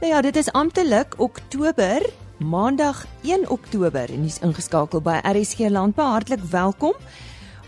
Nou 0.00 0.12
ja, 0.12 0.20
dit 0.20 0.36
is 0.36 0.52
amptelik 0.52 1.14
Oktober, 1.16 2.10
Maandag 2.36 3.06
1 3.22 3.48
Oktober 3.48 4.10
en 4.12 4.26
jy's 4.26 4.42
ingeskakel 4.44 5.00
by 5.00 5.22
RSG 5.24 5.70
Landbou. 5.72 6.04
Hartlik 6.12 6.42
welkom. 6.52 6.92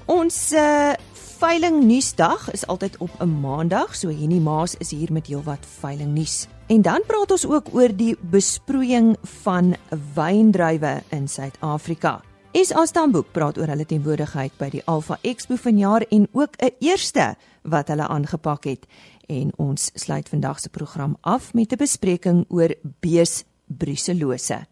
Ons 0.05 0.53
uh 0.53 0.93
veiling 1.39 1.85
nuusdag 1.87 2.51
is 2.51 2.67
altyd 2.67 2.97
op 2.99 3.11
'n 3.23 3.41
Maandag, 3.41 3.97
so 3.97 4.09
Henny 4.09 4.39
Maas 4.39 4.75
is 4.77 4.91
hier 4.91 5.13
met 5.13 5.27
heelwat 5.27 5.67
veiling 5.81 6.13
nuus. 6.13 6.47
En 6.67 6.83
dan 6.83 7.01
praat 7.07 7.31
ons 7.31 7.47
ook 7.47 7.73
oor 7.73 7.97
die 7.97 8.17
besproeiing 8.21 9.17
van 9.23 9.77
wyndruiwe 10.15 11.03
in 11.09 11.29
Suid-Afrika. 11.29 12.21
SA 12.53 12.87
Stamboek 12.87 13.33
praat 13.33 13.59
oor 13.59 13.67
hulle 13.67 13.87
teenwoordigheid 13.87 14.53
by 14.59 14.71
die 14.71 14.83
Alpha 14.85 15.19
Expo 15.23 15.57
vanjaar 15.57 16.05
en 16.09 16.29
ook 16.33 16.57
'n 16.59 16.75
eerste 16.79 17.37
wat 17.63 17.89
hulle 17.89 18.09
aangepak 18.09 18.65
het. 18.65 18.87
En 19.29 19.51
ons 19.61 19.91
sluit 19.95 20.29
vandag 20.29 20.61
se 20.61 20.71
program 20.73 21.17
af 21.21 21.55
met 21.55 21.73
'n 21.73 21.77
bespreking 21.77 22.45
oor 22.49 22.75
beesbruselose. 23.01 24.67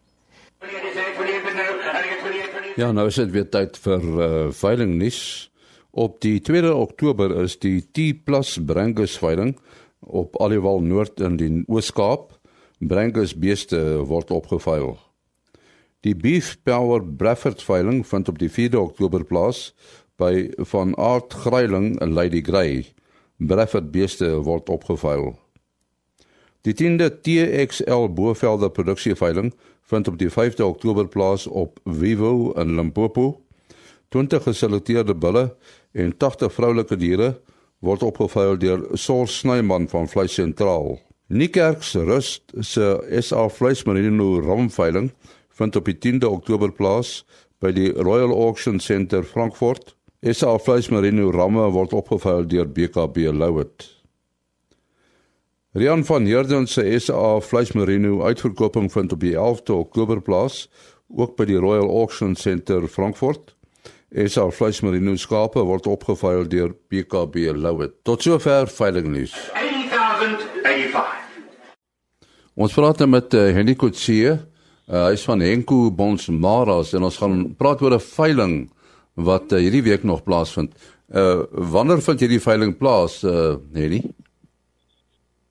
Ja, 2.76 2.92
nou 2.92 3.06
is 3.06 3.14
dit 3.14 3.30
weer 3.30 3.48
tyd 3.48 3.76
vir 3.76 4.00
uh, 4.00 4.50
veiling 4.50 4.94
nuus. 4.94 5.50
Op 5.90 6.20
die 6.20 6.40
2de 6.40 6.72
Oktober 6.72 7.42
is 7.42 7.58
die 7.58 7.84
T+ 7.92 8.24
Brangus 8.66 9.18
veiling 9.18 9.58
op 10.00 10.40
Aliwal 10.40 10.80
Noord 10.80 11.20
in 11.20 11.36
die 11.36 11.64
Oos-Kaap. 11.66 12.32
Brangus 12.78 13.34
beeste 13.34 13.80
word 14.04 14.30
opgeveil. 14.30 14.98
Die 16.00 16.14
Beef 16.14 16.56
Power 16.62 17.04
Bradford 17.04 17.62
veiling 17.62 18.06
vind 18.06 18.28
op 18.28 18.38
die 18.38 18.50
4de 18.50 18.78
Oktober 18.78 19.24
plaas 19.24 19.74
by 20.16 20.50
van 20.56 20.96
Aard 20.96 21.32
Greiling 21.32 21.98
en 22.00 22.12
Lady 22.12 22.42
Grey. 22.42 22.86
Bradford 23.36 23.90
beeste 23.92 24.28
word 24.42 24.68
opgeveil. 24.68 25.34
Die 26.66 26.74
10de 26.74 27.10
TXL 27.22 28.08
Boevelde 28.16 28.70
produksie 28.70 29.14
veiling 29.14 29.52
vind 29.86 30.08
op 30.08 30.18
die 30.18 30.30
5de 30.30 30.64
Oktober 30.64 31.08
plaas 31.08 31.46
op 31.46 31.78
Vivo 31.84 32.52
in 32.58 32.74
Limpopo. 32.74 33.40
20 34.08 34.42
geselekteerde 34.42 35.14
bulle 35.14 35.56
en 35.92 36.16
80 36.16 36.52
vroulike 36.52 36.96
diere 36.96 37.34
word 37.78 38.02
opgeveil 38.02 38.56
deur 38.58 38.86
Sol 38.94 39.26
Snyman 39.26 39.88
van 39.88 40.08
Vleis 40.08 40.34
Sentraal. 40.34 40.96
Niekerks 41.26 41.94
Rust 41.94 42.52
se 42.60 43.02
SA 43.20 43.48
Vleismarino 43.48 44.40
ramveiling 44.40 45.10
vind 45.58 45.76
op 45.76 45.84
die 45.84 45.98
10de 45.98 46.28
Oktober 46.30 46.72
plaas 46.72 47.24
by 47.60 47.72
die 47.74 47.90
Royal 47.92 48.32
Auction 48.32 48.80
Centre 48.80 49.24
Frankfurt. 49.24 49.95
SA 50.22 50.58
Vleismarino 50.58 51.30
ramme 51.30 51.72
word 51.72 51.92
opgeveil 51.92 52.46
deur 52.48 52.66
BKB 52.66 53.32
Louet. 53.32 53.90
Rian 55.76 56.04
van 56.04 56.24
Heerden 56.24 56.66
se 56.66 56.98
SA 56.98 57.40
Vleismarino 57.40 58.22
uitverkoping 58.22 58.92
vind 58.92 59.12
op 59.12 59.20
die 59.20 59.34
11de 59.36 59.72
Oktober 59.72 60.22
plaas 60.22 60.68
ook 61.08 61.36
by 61.36 61.44
die 61.44 61.58
Royal 61.60 61.88
Auction 61.88 62.34
Centre 62.36 62.88
Frankfurt. 62.88 63.56
SA 64.14 64.46
vleismerino 64.54 65.16
skape 65.18 65.60
word 65.66 65.86
opgeveil 65.90 66.46
deur 66.48 66.72
PKB 66.88 67.50
Louet. 67.58 67.92
Tot 68.06 68.22
sover 68.22 68.68
veiling 68.70 69.10
nuus. 69.12 69.34
8085. 69.52 71.26
Ons 72.56 72.72
praat 72.72 73.02
nou 73.02 73.10
met 73.12 73.34
uh, 73.36 73.50
Henny 73.52 73.74
Kotse. 73.76 74.36
Uh, 74.86 75.08
hy 75.08 75.12
is 75.18 75.26
van 75.26 75.42
Henko 75.42 75.90
Bonsmaras 75.92 76.94
en 76.96 77.04
ons 77.04 77.18
gaan 77.20 77.42
praat 77.58 77.82
oor 77.82 77.98
'n 77.98 78.06
veiling 78.06 78.54
wat 79.16 79.52
uh, 79.52 79.58
hierdie 79.58 79.82
week 79.82 80.04
nog 80.04 80.22
plaasvind. 80.22 80.76
Uh 81.08 81.44
wanneer 81.72 82.02
vind 82.02 82.20
hierdie 82.20 82.42
veiling 82.42 82.76
plaas, 82.76 83.22
uh 83.24 83.56
Henny? 83.72 84.02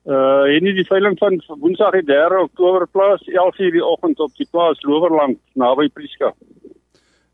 Uh 0.04 0.44
hierdie 0.52 0.74
die 0.76 0.86
veiling 0.86 1.16
van 1.18 1.40
Woensdag 1.60 1.96
die 1.98 2.04
3 2.06 2.42
Oktober 2.42 2.86
plaas 2.86 3.24
11:00 3.26 3.72
die 3.74 3.84
oggend 3.84 4.20
op 4.20 4.34
die 4.36 4.48
plaas 4.50 4.82
Lowerland 4.82 5.38
naby 5.54 5.88
Prieska. 5.88 6.34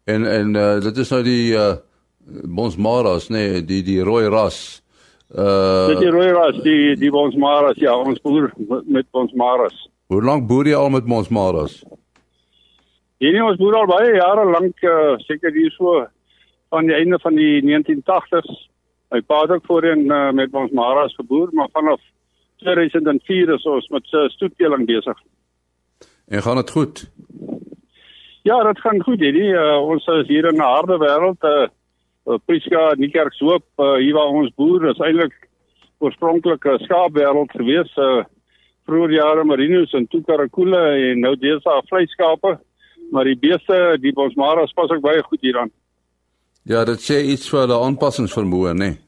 En 0.05 0.25
en 0.27 0.55
uh, 0.55 0.81
dit 0.81 0.97
is 0.97 1.11
nou 1.11 1.23
die 1.23 1.53
uh 1.53 1.75
Bonsmaras 2.47 3.29
nee, 3.29 3.65
die 3.65 3.83
die 3.83 4.01
rooi 4.03 4.29
ras. 4.29 4.83
Uh 5.35 5.89
Dit 5.89 5.99
die 6.07 6.15
rooi 6.15 6.31
ras, 6.31 6.63
die 6.63 6.97
die 6.97 7.11
Bonsmaras, 7.11 7.77
ja, 7.77 7.97
ons 7.97 8.21
boer 8.23 8.53
met 8.87 9.11
Bonsmaras. 9.11 9.89
Hoe 10.07 10.23
lank 10.23 10.47
boer 10.47 10.69
jy 10.71 10.79
al 10.79 10.91
met 10.95 11.05
Bonsmaras? 11.05 11.83
Hierdie 13.19 13.43
ons 13.45 13.59
boer 13.59 13.81
al 13.81 13.87
baie 13.91 14.15
jare 14.15 14.45
lank, 14.51 14.83
uh, 14.87 15.15
seker 15.27 15.53
hier 15.55 15.71
so 15.75 16.07
van 16.73 16.89
die 16.89 16.95
einde 16.97 17.19
van 17.21 17.35
die 17.37 17.61
1980s. 17.61 18.53
My 19.13 19.21
pa 19.21 19.43
het 19.43 19.51
ook 19.51 19.67
voorheen 19.69 20.07
uh, 20.09 20.31
met 20.33 20.51
Bonsmaras 20.51 21.15
geboer, 21.15 21.51
maar 21.53 21.69
vanaf 21.73 22.01
2004 22.65 23.53
is 23.55 23.67
ons 23.69 23.89
met 23.93 24.13
uh, 24.13 24.29
stoetteling 24.33 24.87
besig. 24.89 25.19
En 26.29 26.43
gaan 26.43 26.57
dit 26.57 26.71
goed? 26.71 27.11
Ja, 28.43 28.63
dit 28.65 28.81
gaan 28.81 29.03
goed 29.03 29.21
hierdie. 29.21 29.51
Uh, 29.53 29.83
ons 29.85 30.07
is 30.07 30.31
hier 30.33 30.49
in 30.49 30.57
'n 30.57 30.71
harde 30.75 30.97
wêreld. 30.99 31.45
Uh, 31.45 31.69
uh, 32.27 32.39
Prieska, 32.45 32.95
Niekerkshoop, 32.97 33.65
uh, 33.77 33.95
hier 34.01 34.15
waar 34.15 34.33
ons 34.33 34.55
boer, 34.57 34.89
is 34.91 34.99
eintlik 34.99 35.37
oorspronklik 35.99 36.65
'n 36.65 36.79
skaapwêreld 36.87 37.51
gewees. 37.51 37.93
Uh, 37.97 38.25
vroeger 38.87 39.13
jare 39.13 39.45
merinos 39.45 39.93
en 39.93 40.09
tukarakule 40.09 40.83
en 41.11 41.21
nou 41.21 41.37
deesdae 41.37 41.83
vleiskape. 41.87 42.59
Maar 43.11 43.25
die 43.25 43.39
beeste, 43.39 43.99
die 44.01 44.13
bosmaras 44.13 44.73
pas 44.73 44.91
ook 44.91 45.05
baie 45.05 45.23
goed 45.23 45.41
hieraan. 45.41 45.71
Ja, 46.69 46.85
dit 46.87 47.03
sê 47.03 47.19
iets 47.27 47.49
vir 47.51 47.67
die 47.67 47.79
aanpassingsvermoë, 47.79 48.75
né? 48.79 48.93
Nee. 48.93 48.99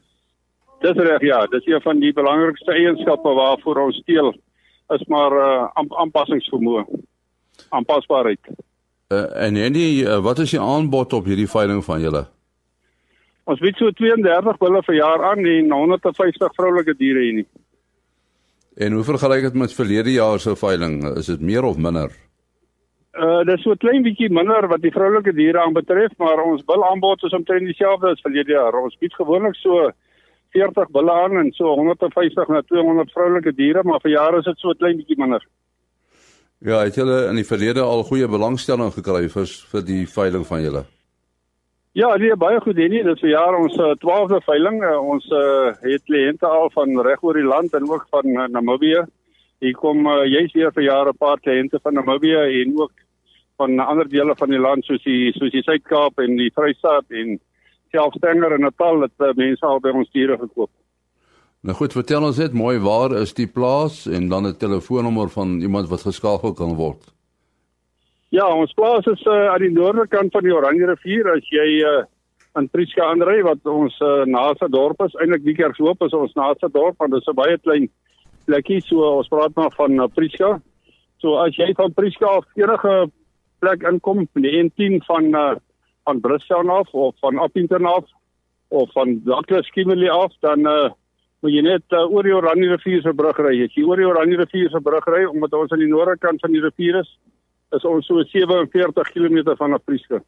Dis 0.83 0.99
reg, 0.99 1.23
ja. 1.23 1.39
Dis 1.49 1.65
een 1.69 1.81
van 1.81 2.01
die 2.03 2.11
belangrikste 2.13 2.75
eienskappe 2.75 3.31
waarvoor 3.37 3.79
ons 3.87 3.97
steel 4.03 4.33
is 4.93 5.03
maar 5.09 5.33
uh, 5.33 5.85
aanpassingsvermoë. 6.01 6.83
Aanpasbaarheid. 7.73 8.51
Uh, 9.13 9.23
en 9.47 9.57
Andy, 9.57 10.03
uh, 10.03 10.19
wat 10.25 10.43
is 10.43 10.51
die 10.53 10.61
aanbod 10.61 11.13
op 11.13 11.25
hierdie 11.29 11.49
veiling 11.49 11.81
van 11.85 12.03
julle? 12.03 12.25
Ons 13.49 13.61
bied 13.61 13.77
so 13.77 13.93
32 13.93 14.59
bulle 14.61 14.81
per 14.85 14.97
jaar 14.97 15.23
aan 15.31 15.45
en 15.45 15.71
150 15.71 16.53
vroulike 16.57 16.95
diere 16.99 17.23
hier 17.23 17.39
nie. 17.39 17.47
En 18.75 18.97
hoe 18.97 19.05
vergelyk 19.07 19.47
dit 19.47 19.59
met 19.61 19.73
verlede 19.73 20.11
jaar 20.11 20.39
se 20.39 20.55
veiling? 20.59 20.99
Is 21.15 21.29
dit 21.31 21.41
meer 21.41 21.63
of 21.63 21.77
minder? 21.77 22.11
Uh 23.15 23.43
dis 23.47 23.61
so 23.63 23.71
'n 23.71 23.77
klein 23.77 24.03
bietjie 24.03 24.29
minder 24.29 24.67
wat 24.67 24.81
die 24.81 24.91
vroulike 24.91 25.33
diere 25.33 25.59
aanbetref, 25.63 26.11
maar 26.17 26.43
ons 26.43 26.65
bil 26.65 26.83
aanbod 26.83 27.23
is 27.23 27.33
omtrent 27.33 27.65
dieselfde 27.65 28.11
as 28.11 28.21
verlede 28.21 28.51
jaar. 28.51 28.75
Ons 28.75 28.97
bied 28.99 29.13
gewoonlik 29.13 29.55
so 29.55 29.91
40 30.51 30.89
bulle 30.91 31.11
aan 31.11 31.37
en 31.37 31.51
so 31.51 31.75
150 31.75 32.47
na 32.47 32.61
200 32.61 33.11
vroulike 33.11 33.55
diere, 33.55 33.83
maar 33.83 34.01
vir 34.03 34.11
jare 34.11 34.37
is 34.39 34.45
dit 34.45 34.59
so 34.59 34.69
'n 34.69 34.77
klein 34.77 34.97
bietjie 34.97 35.17
minder. 35.17 35.41
Ja, 36.59 36.83
het 36.83 36.95
julle 36.95 37.27
in 37.29 37.35
die 37.35 37.47
verlede 37.47 37.81
al 37.81 38.03
goeie 38.03 38.27
belangstelling 38.27 38.91
gekry 38.93 39.29
vir 39.29 39.47
vir 39.71 39.81
die 39.81 40.05
veiling 40.07 40.45
van 40.47 40.61
julle? 40.61 40.83
Ja, 41.95 42.15
nee, 42.17 42.35
baie 42.35 42.59
goed 42.59 42.75
hier 42.75 42.89
nie. 42.89 43.03
Dit 43.03 43.15
is 43.15 43.21
vir 43.21 43.29
jaar 43.29 43.55
ons 43.55 43.75
12de 43.75 44.39
uh, 44.41 44.45
veiling. 44.45 44.81
Uh, 44.83 44.99
ons 44.99 45.25
uh, 45.31 45.71
het 45.79 46.03
kliënte 46.03 46.47
al 46.47 46.69
van 46.73 46.99
reg 47.07 47.23
oor 47.23 47.37
die 47.39 47.47
land 47.47 47.73
en 47.73 47.87
ook 47.87 48.07
van 48.09 48.25
uh, 48.25 48.47
Namibië. 48.51 49.05
Hier 49.63 49.77
kom 49.79 50.07
uh, 50.07 50.25
juis 50.27 50.51
weer 50.53 50.73
vir 50.75 50.83
jare 50.83 51.13
'n 51.13 51.17
paar 51.17 51.39
kliënte 51.39 51.79
van 51.83 51.93
Namibië 51.93 52.61
en 52.61 52.75
ook 52.81 52.91
van 53.57 53.79
ander 53.79 54.07
dele 54.09 54.35
van 54.35 54.49
die 54.49 54.59
land 54.59 54.85
soos 54.85 55.03
die 55.03 55.31
soos 55.35 55.51
die 55.51 55.63
Suid-Kaap 55.63 56.19
en 56.23 56.37
die 56.39 56.51
Vrystaat 56.55 57.05
en 57.09 57.37
selfs 57.91 58.17
Stenger 58.19 58.55
en 58.55 58.65
Natal 58.67 59.05
het 59.05 59.23
uh, 59.23 59.33
mense 59.35 59.65
al 59.65 59.79
by 59.79 59.93
ons 59.95 60.11
diere 60.11 60.37
gekoop. 60.37 60.71
Nou 61.65 61.75
goed, 61.79 61.95
vertel 61.97 62.27
ons 62.27 62.37
net 62.37 62.53
mooi 62.53 62.77
waar 62.83 63.15
is 63.17 63.33
die 63.33 63.47
plaas 63.49 64.05
en 64.05 64.27
dan 64.29 64.47
'n 64.47 64.57
telefoonnommer 64.57 65.29
van 65.29 65.61
iemand 65.61 65.89
wat 65.89 66.05
geskakel 66.05 66.53
kan 66.53 66.75
word. 66.75 67.01
Ja, 68.29 68.47
ons 68.47 68.73
plaas 68.73 69.05
is 69.05 69.23
uh, 69.25 69.47
aan 69.53 69.63
die 69.63 69.71
noordelike 69.71 70.17
kant 70.17 70.31
van 70.31 70.43
die 70.43 70.53
Oranje 70.53 70.85
rivier 70.85 71.31
as 71.31 71.47
jy 71.49 71.81
uh, 71.87 72.03
in 72.59 72.69
Prieska 72.69 73.03
aanry 73.11 73.41
wat 73.43 73.63
ons 73.63 73.95
uh, 74.01 74.25
naaste 74.25 74.69
dorp 74.69 75.01
is. 75.05 75.15
Eintlik 75.15 75.43
die 75.43 75.55
Kerkhoop 75.55 76.03
is 76.03 76.13
ons 76.13 76.35
naaste 76.35 76.69
dorp 76.71 76.99
want 76.99 77.11
dit 77.11 77.21
is 77.21 77.29
'n 77.31 77.35
baie 77.35 77.57
klein 77.57 77.89
plekkie 78.45 78.81
so 78.81 79.17
ons 79.17 79.27
praat 79.27 79.55
maar 79.55 79.71
van 79.77 79.99
uh, 79.99 80.07
Prieska. 80.07 80.59
So 81.17 81.37
as 81.37 81.55
jy 81.55 81.73
van 81.73 81.93
Prieska 81.93 82.25
af 82.25 82.45
enige 82.55 83.09
plek 83.59 83.85
inkom, 83.87 84.25
die 84.33 84.53
N10 84.63 85.01
van 85.07 85.31
uh, 85.35 85.53
van 86.05 86.21
Bristol 86.21 86.69
af 86.69 86.91
of 86.93 87.15
van 87.19 87.39
Appington 87.41 87.85
af 87.85 88.05
of 88.67 88.91
van 88.91 89.21
Douglas 89.23 89.69
Kimberley 89.69 90.09
af 90.09 90.33
dan 90.39 90.59
uh, 90.59 90.91
moet 91.41 91.53
jy 91.53 91.61
net 91.65 91.85
uh, 91.93 92.05
oor 92.09 92.25
die 92.25 92.35
Oranje 92.35 92.69
rivier 92.73 93.01
se 93.01 93.13
brug 93.13 93.37
ry. 93.41 93.55
As 93.65 93.73
jy 93.77 93.85
oor 93.85 94.01
die 94.01 94.07
Oranje 94.07 94.37
rivier 94.41 94.69
se 94.73 94.81
brug 94.81 95.05
ry 95.09 95.25
omdat 95.29 95.57
ons 95.57 95.73
aan 95.73 95.83
die 95.83 95.91
noorde 95.91 96.17
kant 96.21 96.41
van 96.41 96.53
die 96.53 96.63
rivier 96.63 97.01
is, 97.01 97.11
is 97.75 97.85
ons 97.85 98.07
so 98.07 98.21
47 98.31 99.11
km 99.13 99.55
van 99.57 99.77
Aprieska. 99.77 100.21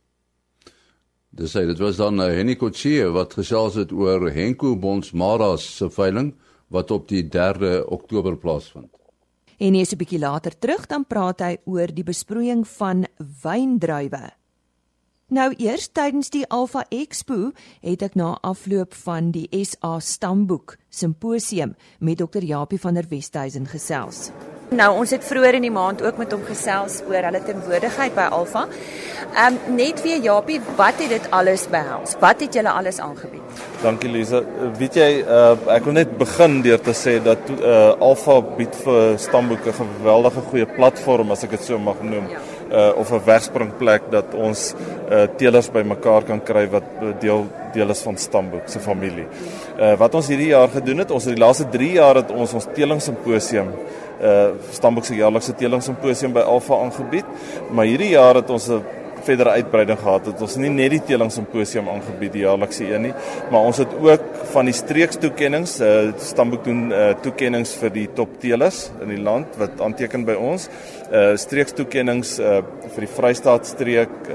Dis 1.37 1.53
sê 1.53 1.67
dit 1.69 1.79
was 1.81 1.99
dan 2.01 2.21
uh, 2.21 2.31
Henny 2.33 2.57
Kotse 2.57 3.11
wat 3.13 3.37
gesels 3.37 3.77
het 3.77 3.93
oor 3.93 4.29
Henko 4.33 4.75
Bonsmaras 4.81 5.65
se 5.77 5.89
veiling 5.93 6.33
wat 6.73 6.91
op 6.91 7.05
die 7.09 7.23
3de 7.23 7.83
Oktober 7.93 8.37
plaasvind. 8.41 8.89
En 9.57 9.73
hier 9.73 9.81
is 9.81 9.93
'n 9.93 9.97
bietjie 9.97 10.19
later 10.19 10.59
terug 10.59 10.85
dan 10.85 11.05
praat 11.05 11.39
hy 11.39 11.57
oor 11.65 11.87
die 11.87 12.03
besproeiing 12.03 12.67
van 12.67 13.05
wyndruiwe. 13.41 14.31
Nou 15.27 15.53
eers 15.57 15.89
tydens 15.91 16.29
die 16.29 16.45
Alpha 16.47 16.85
Expo 16.89 17.51
het 17.81 18.01
ek 18.01 18.15
na 18.15 18.37
afloop 18.41 18.93
van 18.93 19.31
die 19.31 19.47
SA 19.65 19.99
Stamboek 19.99 20.77
Simposium 20.89 21.75
met 21.99 22.17
Dr. 22.17 22.43
Japie 22.43 22.79
van 22.79 22.93
der 22.93 23.07
Westhuizen 23.09 23.67
gesels. 23.67 24.31
Nou 24.75 24.89
ons 24.99 25.11
het 25.15 25.23
vroeër 25.23 25.55
in 25.61 25.63
die 25.63 25.71
maand 25.71 26.01
ook 26.03 26.17
met 26.19 26.33
hom 26.35 26.41
gesels 26.43 26.97
oor 27.07 27.23
hulle 27.23 27.39
teenwoordigheid 27.45 28.11
by 28.17 28.25
Alfa. 28.35 28.65
Ehm 29.29 29.55
um, 29.55 29.75
net 29.77 30.01
weer 30.03 30.19
Japie, 30.19 30.57
wat 30.75 30.99
het 30.99 31.13
dit 31.13 31.27
alles 31.31 31.67
behels? 31.71 32.17
Wat 32.19 32.41
het 32.43 32.53
julle 32.53 32.73
alles 32.75 32.99
aangebied? 32.99 33.61
Dankie 33.81 34.09
Lisa. 34.11 34.41
Weet 34.77 34.97
jy, 34.99 35.07
uh, 35.23 35.53
ek 35.71 35.87
wil 35.87 35.95
net 35.95 36.17
begin 36.19 36.59
deur 36.65 36.81
te 36.83 36.91
sê 36.97 37.15
dat 37.23 37.47
uh, 37.55 37.93
Alfa 38.03 38.41
bied 38.57 38.75
vir 38.83 39.15
stamboeke 39.23 39.71
'n 39.71 39.93
geweldige 39.99 40.43
goeie 40.49 40.67
platform 40.75 41.31
as 41.31 41.43
ek 41.43 41.55
dit 41.55 41.63
so 41.63 41.79
mag 41.79 42.01
noem. 42.01 42.27
Ja. 42.27 42.41
Uh, 42.67 42.99
of 42.99 43.11
'n 43.11 43.23
wegspringplek 43.23 44.11
dat 44.11 44.33
ons 44.33 44.73
uh, 45.09 45.27
teelers 45.37 45.71
bymekaar 45.71 46.27
kan 46.27 46.43
kry 46.43 46.67
wat 46.67 46.83
deel 47.21 47.47
deel 47.73 47.89
is 47.89 48.01
van 48.01 48.17
Stamboek 48.17 48.67
se 48.67 48.79
familie. 48.79 49.27
Uh, 49.79 49.93
wat 49.97 50.15
ons 50.15 50.27
hierdie 50.27 50.51
jaar 50.51 50.67
gedoen 50.67 50.97
het, 50.97 51.11
ons 51.11 51.23
het 51.23 51.35
die 51.35 51.43
laaste 51.43 51.69
3 51.69 51.91
jaar 51.91 52.15
het 52.15 52.31
ons 52.31 52.53
ons 52.53 52.67
teelingssimposium 52.73 53.71
uh 54.21 54.53
Stamboek 54.71 55.05
se 55.05 55.15
jaarlikse 55.15 55.53
teelingssimposium 55.57 56.33
by 56.33 56.45
Alfa 56.45 56.79
aangebied, 56.83 57.25
maar 57.71 57.85
hierdie 57.85 58.13
jaar 58.15 58.41
het 58.41 58.49
ons 58.49 58.69
'n 58.69 58.81
verdere 59.27 59.49
uitbreiding 59.49 59.99
gehad. 59.99 60.25
Het 60.25 60.41
ons 60.41 60.55
nie 60.55 60.69
net 60.69 60.91
die 60.91 61.01
teelingssimposium 61.09 61.89
aangebied 61.89 62.33
die 62.33 62.43
jaarlikse 62.45 62.87
een 62.87 63.07
nie, 63.09 63.13
maar 63.51 63.67
ons 63.69 63.77
het 63.77 63.93
ook 64.01 64.21
van 64.53 64.69
die 64.69 64.75
streekstoekennings, 64.77 65.79
uh 65.81 66.11
Stamboek 66.17 66.63
doen 66.67 66.91
uh 66.91 67.09
toekennings 67.21 67.75
vir 67.81 67.93
die 67.95 68.07
top 68.13 68.39
teelers 68.43 68.89
in 69.01 69.09
die 69.15 69.21
land 69.21 69.57
wat 69.61 69.81
aanteken 69.81 70.25
by 70.25 70.33
ons. 70.33 70.69
Uh 71.11 71.35
streekstoekennings 71.35 72.39
uh 72.39 72.61
vir 72.95 73.07
die 73.07 73.13
Vrystaat 73.17 73.67
streek 73.67 74.31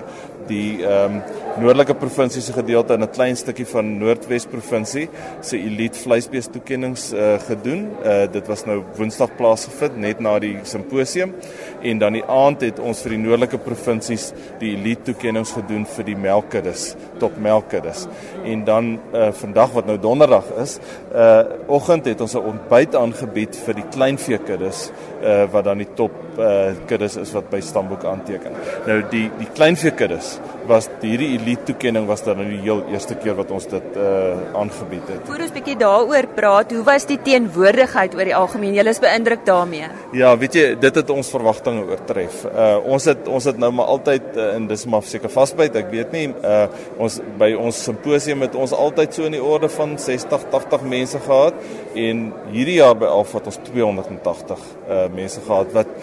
die 0.49 0.82
ehm 0.82 1.23
um, 1.23 1.23
noordelike 1.60 1.94
provinsie 2.00 2.40
se 2.43 2.52
gedeelte 2.52 2.94
in 2.94 3.02
'n 3.02 3.10
klein 3.10 3.37
stukkie 3.37 3.66
van 3.66 3.99
Noordwes 3.99 4.46
provinsie 4.46 5.08
se 5.40 5.56
elite 5.58 5.99
vleisbees 5.99 6.46
toekennings 6.46 7.12
uh, 7.12 7.38
gedoen. 7.38 7.90
Uh, 8.04 8.25
dit 8.32 8.46
was 8.46 8.64
nou 8.64 8.82
Woensdag 8.96 9.37
plaasgevind 9.37 9.96
net 9.96 10.20
na 10.20 10.38
die 10.38 10.58
simposium 10.62 11.34
en 11.82 11.99
dan 11.99 12.12
die 12.12 12.25
aand 12.25 12.60
het 12.60 12.78
ons 12.78 13.02
vir 13.02 13.10
die 13.10 13.19
noordelike 13.19 13.58
provinsies 13.58 14.32
die 14.58 14.76
elite 14.76 15.02
toekennings 15.12 15.52
gedoen 15.52 15.84
vir 15.87 16.04
die 16.04 16.16
melkkuddes, 16.16 16.94
top 17.19 17.37
melkkuddes. 17.37 18.06
En 18.44 18.64
dan 18.64 18.98
uh, 19.12 19.32
vandag 19.32 19.72
wat 19.72 19.87
nou 19.87 19.98
donderdag 19.98 20.44
is, 20.62 20.78
uh 21.14 21.43
oggend 21.66 22.05
het 22.05 22.20
ons 22.20 22.34
'n 22.34 22.38
ontbyt 22.38 22.94
aangebied 22.94 23.56
vir 23.56 23.75
die 23.75 23.88
kleinvee 23.90 24.38
kuddes 24.38 24.90
uh 25.22 25.44
wat 25.52 25.64
dan 25.64 25.78
die 25.78 25.88
top 25.94 26.12
uh 26.38 26.72
kuddes 26.87 27.16
is 27.16 27.32
wat 27.32 27.50
by 27.50 27.60
stamboek 27.60 28.05
aanteken. 28.05 28.52
Nou 28.87 29.02
die 29.10 29.31
die 29.38 29.48
kleinvee 29.55 29.90
kuddes 29.90 30.38
was 30.66 30.88
hierdie 31.00 31.34
elite 31.43 31.67
toekenning 31.69 32.06
was 32.06 32.23
dan 32.25 32.39
nou 32.41 32.47
die 32.49 32.61
heel 32.62 32.83
eerste 32.93 33.17
keer 33.21 33.37
wat 33.39 33.50
ons 33.55 33.67
dit 33.71 33.99
uh 33.99 34.11
aangebied 34.59 35.09
het. 35.11 35.23
Voordat 35.27 35.49
ons 35.49 35.55
bietjie 35.56 35.77
daaroor 35.81 36.29
praat, 36.37 36.73
hoe 36.75 36.85
was 36.87 37.06
die 37.09 37.19
teenwoordigheid 37.25 38.15
oor 38.17 38.29
die 38.29 38.37
algemeen? 38.37 38.77
Julle 38.79 38.94
is 38.94 39.00
beïndruk 39.03 39.44
daarmee? 39.49 39.89
Ja, 40.17 40.33
weet 40.39 40.56
jy, 40.59 40.65
dit 40.81 41.00
het 41.00 41.12
ons 41.12 41.33
verwagtinge 41.35 41.85
oortref. 41.91 42.43
Uh 42.53 42.79
ons 42.94 43.09
het 43.11 43.29
ons 43.29 43.50
het 43.50 43.59
nou 43.61 43.73
maar 43.75 43.93
altyd 43.97 44.33
uh, 44.37 44.49
en 44.56 44.67
dis 44.71 44.87
maar 44.91 45.06
seker 45.06 45.33
vasbyt, 45.33 45.77
ek 45.83 45.93
weet 45.93 46.17
nie, 46.17 46.27
uh 46.31 46.67
ons 47.03 47.19
by 47.41 47.53
ons 47.59 47.85
simposium 47.89 48.44
het 48.47 48.56
ons 48.59 48.75
altyd 48.77 49.15
so 49.15 49.29
in 49.29 49.37
die 49.37 49.43
orde 49.43 49.71
van 49.73 49.97
60, 49.99 50.49
80 50.53 50.89
mense 50.89 51.21
gehad 51.27 51.59
en 51.99 52.27
hierdie 52.53 52.79
jaar 52.81 52.97
by 52.99 53.09
Alfa 53.11 53.41
het 53.41 53.53
ons 53.53 53.62
280 53.71 54.67
uh 54.89 55.06
mense 55.12 55.41
gehad 55.47 55.73
wat 55.77 55.97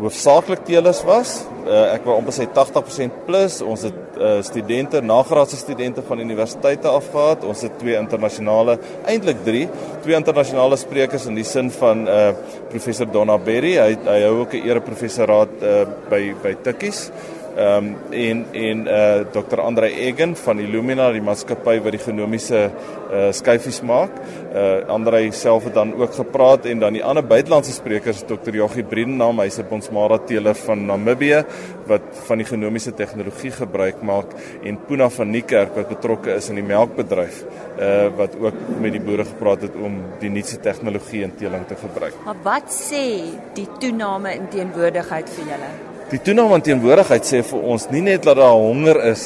hoofsaaklik 0.00 0.64
teelers 0.66 1.02
was. 1.06 1.38
Uh, 1.64 1.94
ek 1.94 2.04
wil 2.06 2.18
amper 2.18 2.34
sê 2.36 2.46
80% 2.52 3.24
plus. 3.28 3.60
Ons 3.64 3.86
het 3.88 3.96
uh, 4.18 4.42
studente, 4.42 5.00
nagraadse 5.00 5.56
studente 5.56 6.02
van 6.02 6.20
universiteite 6.20 6.88
af 6.88 7.10
gehad. 7.12 7.44
Ons 7.44 7.62
het 7.66 7.78
twee 7.78 7.96
internasionale, 7.98 8.78
eintlik 9.06 9.44
3, 9.44 9.68
twee 10.02 10.16
internasionale 10.16 10.76
sprekers 10.76 11.26
in 11.26 11.38
die 11.38 11.46
sin 11.46 11.70
van 11.70 12.06
uh 12.08 12.32
professor 12.70 13.06
Donna 13.06 13.38
Berry. 13.38 13.76
Hy 13.78 13.96
hy 14.04 14.20
hou 14.24 14.40
ook 14.42 14.54
'n 14.54 14.68
ere 14.68 14.80
professoraat 14.80 15.62
uh 15.62 15.86
by 16.10 16.34
by 16.42 16.54
Tikkies. 16.62 17.10
Ehm 17.56 17.86
um, 17.86 17.96
en 18.12 18.44
en 18.52 18.80
uh 18.86 19.24
Dr. 19.32 19.60
Andre 19.60 19.88
Egen 19.88 20.34
van 20.36 20.58
Illumina 20.60 21.06
die 21.12 21.22
maatskappy 21.24 21.78
wat 21.80 21.94
die 21.96 22.00
genomiese 22.02 22.66
uh 23.08 23.30
skyfies 23.32 23.80
maak. 23.80 24.18
Uh 24.52 24.82
Andre 24.92 25.22
self 25.32 25.64
het 25.64 25.74
dan 25.74 25.94
ook 25.96 26.12
gepraat 26.18 26.68
en 26.68 26.82
dan 26.84 26.92
die 26.92 27.04
ander 27.04 27.24
buitelandse 27.24 27.72
sprekers 27.72 28.20
Dr. 28.28 28.52
Joggie 28.60 28.84
Briedennaam, 28.84 29.40
hy's 29.40 29.56
'n 29.58 29.68
bonsmara 29.70 30.18
teeler 30.18 30.54
van 30.66 30.84
Namibië 30.86 31.44
wat 31.86 32.04
van 32.28 32.44
die 32.44 32.46
genomiese 32.46 32.94
tegnologie 32.94 33.50
gebruik 33.50 34.02
maak 34.02 34.36
en 34.62 34.78
Puna 34.86 35.08
van 35.08 35.30
Niekerk 35.30 35.74
wat 35.74 35.88
betrokke 35.88 36.34
is 36.36 36.48
in 36.48 36.60
die 36.60 36.68
melkbedryf 36.74 37.44
uh 37.80 38.08
wat 38.16 38.36
ook 38.36 38.54
met 38.80 38.92
die 38.92 39.00
boere 39.00 39.24
gepraat 39.24 39.62
het 39.62 39.74
om 39.80 40.02
die 40.20 40.30
nuutste 40.30 40.60
tegnologie 40.60 41.22
in 41.22 41.34
teeling 41.34 41.66
te 41.66 41.74
gebruik. 41.74 42.14
Maar 42.24 42.42
wat 42.42 42.68
sê 42.68 43.24
die 43.54 43.68
toename 43.80 44.34
in 44.34 44.48
teenwoordigheid 44.48 45.30
vir 45.30 45.54
julle? 45.56 45.95
Die 46.06 46.20
toename 46.22 46.54
aan 46.54 46.62
teenwoordigheid 46.62 47.24
sê 47.26 47.40
vir 47.42 47.62
ons 47.66 47.88
nie 47.90 48.04
net 48.06 48.22
dat 48.22 48.36
daar 48.38 48.54
honger 48.54 49.00
is 49.08 49.24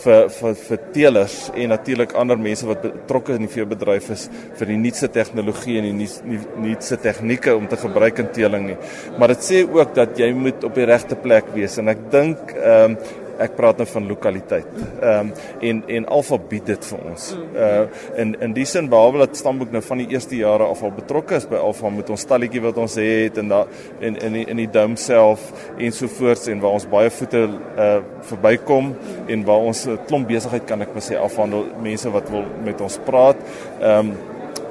vir 0.00 0.24
vir 0.34 0.56
vir 0.58 0.80
teelers 0.96 1.36
en 1.54 1.70
natuurlik 1.70 2.14
ander 2.18 2.40
mense 2.42 2.66
wat 2.66 2.82
betrokke 2.88 3.36
in 3.38 3.44
die 3.46 3.50
veebedryf 3.52 4.08
is 4.10 4.24
vir 4.58 4.72
die 4.72 4.80
nuutste 4.82 5.12
tegnologie 5.14 5.76
en 5.78 6.00
die 6.00 6.40
nuutste 6.64 6.98
tegnieke 7.04 7.54
om 7.54 7.68
te 7.70 7.78
gebruik 7.78 8.18
in 8.18 8.32
teeling 8.34 8.66
nie. 8.72 8.78
Maar 9.14 9.36
dit 9.36 9.46
sê 9.46 9.62
ook 9.62 9.94
dat 9.94 10.18
jy 10.18 10.32
moet 10.34 10.66
op 10.66 10.74
die 10.74 10.88
regte 10.90 11.14
plek 11.22 11.54
wees 11.54 11.78
en 11.78 11.94
ek 11.94 12.08
dink 12.10 12.56
ehm 12.58 12.96
um, 12.96 13.02
ek 13.42 13.56
praat 13.58 13.80
nou 13.80 13.86
van 13.90 14.08
lokaliteit. 14.08 14.70
Ehm 15.00 15.32
um, 15.32 15.32
en 15.68 15.82
en 15.96 16.06
Alfa 16.16 16.38
bied 16.50 16.66
dit 16.66 16.88
vir 16.90 17.04
ons. 17.10 17.28
Uh 17.54 17.84
in 18.22 18.34
in 18.40 18.54
die 18.56 18.66
sin 18.68 18.88
behalwe 18.92 19.24
dat 19.24 19.36
Stamboek 19.36 19.72
nou 19.72 19.82
van 19.82 20.02
die 20.02 20.08
eerste 20.14 20.36
jare 20.36 20.66
af 20.70 20.82
al 20.82 20.94
betrokke 20.96 21.36
is 21.38 21.46
by 21.50 21.60
Alfa 21.60 21.90
met 21.90 22.10
ons 22.10 22.24
stalletjie 22.26 22.62
wat 22.64 22.78
ons 22.82 22.96
het 23.00 23.38
en 23.38 23.48
daar 23.48 23.66
in 24.00 24.16
in 24.16 24.38
die, 24.38 24.46
die 24.64 24.70
dome 24.70 24.96
self 24.96 25.48
en 25.78 25.92
so 25.92 26.08
voort 26.18 26.48
en 26.48 26.60
waar 26.60 26.78
ons 26.80 26.88
baie 26.96 27.10
voete 27.10 27.46
uh 27.46 27.90
verbykom 28.22 28.92
en 29.28 29.44
waar 29.44 29.64
ons 29.70 29.86
'n 29.86 29.98
klomp 30.06 30.28
besigheid 30.28 30.66
kan 30.66 30.82
ek 30.82 30.94
maar 30.94 31.02
sê 31.02 31.16
afhandel 31.18 31.66
mense 31.82 32.10
wat 32.10 32.30
wil 32.30 32.44
met 32.64 32.80
ons 32.80 32.98
praat. 33.04 33.36
Ehm 33.80 33.98
um, 33.98 34.14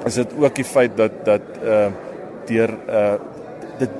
is 0.06 0.14
dit 0.14 0.32
ook 0.38 0.54
die 0.54 0.64
feit 0.64 0.96
dat 0.96 1.24
dat 1.24 1.42
uh 1.64 1.90
deur 2.46 2.70
uh 2.88 3.14
dit 3.78 3.90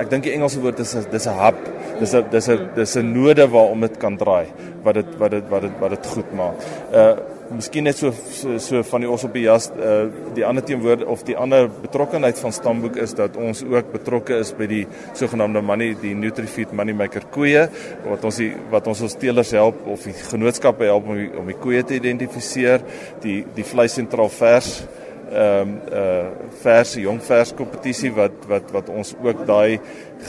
ek 0.00 0.10
dink 0.10 0.26
die 0.26 0.34
Engelse 0.34 0.60
woord 0.62 0.80
is 0.82 0.96
dis 1.12 1.26
'n 1.26 1.38
hub 1.38 1.58
dis 2.00 2.14
'n 2.14 2.24
dis 2.30 2.48
'n 2.48 2.68
dis 2.74 2.96
'n 2.96 3.12
node 3.12 3.46
waarom 3.48 3.80
dit 3.80 3.96
kan 3.98 4.16
draai 4.16 4.46
wat 4.82 4.94
dit 4.94 5.16
wat 5.18 5.30
dit 5.30 5.48
wat 5.48 5.62
dit 5.62 5.74
wat 5.80 5.90
dit 5.90 6.06
goed 6.06 6.30
maak. 6.34 6.54
Uh 6.92 7.16
miskien 7.50 7.84
net 7.86 7.96
so, 7.96 8.10
so 8.10 8.58
so 8.58 8.82
van 8.82 9.04
die 9.04 9.10
ons 9.10 9.24
op 9.26 9.34
die 9.36 9.44
jas 9.44 9.68
uh 9.70 10.08
die 10.34 10.44
ander 10.44 10.64
teenwoorde 10.66 11.06
of 11.06 11.22
die 11.26 11.36
ander 11.36 11.68
betrokkenheid 11.68 12.38
van 12.38 12.52
Stamboek 12.52 12.96
is 12.96 13.14
dat 13.14 13.36
ons 13.36 13.62
ook 13.62 13.92
betrokke 13.92 14.38
is 14.42 14.52
by 14.52 14.66
die 14.66 14.86
sogenaamde 15.14 15.62
money 15.62 15.94
die 16.00 16.14
Nutrifeed 16.14 16.72
money 16.72 16.94
maker 16.94 17.22
koeie 17.30 17.68
wat 18.04 18.24
ons 18.24 18.36
die 18.42 18.52
wat 18.70 18.86
ons 18.86 19.00
ons 19.00 19.14
teelers 19.14 19.50
help 19.50 19.86
of 19.86 20.02
die 20.08 20.12
genootskappe 20.12 20.84
help 20.90 21.06
om 21.06 21.16
die, 21.16 21.30
om 21.38 21.46
die 21.46 21.58
koeie 21.60 21.84
te 21.86 21.94
identifiseer 21.94 22.82
die 23.22 23.44
die 23.54 23.64
vleis 23.64 23.94
sentraal 23.94 24.32
vers 24.40 24.80
ehm 25.26 25.68
um, 25.68 25.78
uh 25.92 26.50
verse 26.62 27.00
jong 27.00 27.18
vers 27.20 27.50
kompetisie 27.58 28.12
wat 28.14 28.44
wat 28.48 28.70
wat 28.74 28.88
ons 28.88 29.10
ook 29.22 29.40
daai 29.46 29.78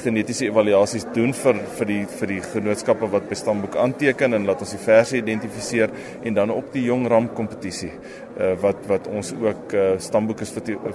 genetiese 0.02 0.48
evaluasies 0.48 1.06
doen 1.14 1.34
vir 1.38 1.60
vir 1.78 1.90
die 1.92 2.00
vir 2.20 2.32
die 2.34 2.40
genootskappe 2.42 3.10
wat 3.14 3.30
by 3.30 3.38
stamboek 3.38 3.78
aanteken 3.78 4.34
en 4.34 4.48
laat 4.50 4.64
ons 4.66 4.74
die 4.74 4.82
verse 4.82 5.18
identifiseer 5.18 5.94
en 6.24 6.34
dan 6.34 6.52
op 6.52 6.74
die 6.74 6.88
jong 6.88 7.06
ram 7.14 7.30
kompetisie 7.38 7.92
uh 7.94 8.56
wat 8.64 8.84
wat 8.90 9.08
ons 9.08 9.34
ook 9.38 9.78
uh 9.78 9.88
stamboek 10.02 10.42
is 10.42 10.54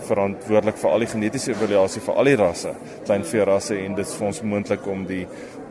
verantwoordelik 0.09 0.82
vir 0.82 0.90
al 0.90 1.06
die 1.06 1.12
genetiese 1.14 1.54
evaluasie 1.54 2.02
vir 2.02 2.18
al 2.18 2.32
die 2.32 2.38
rasse 2.42 2.75
klein 3.06 3.25
vee 3.32 3.47
rasse 3.47 3.78
en 3.78 3.94
dit 3.94 4.06
is 4.06 4.16
vir 4.18 4.32
ons 4.32 4.42
moontlik 4.42 4.87
om 4.87 5.06
die 5.06 5.26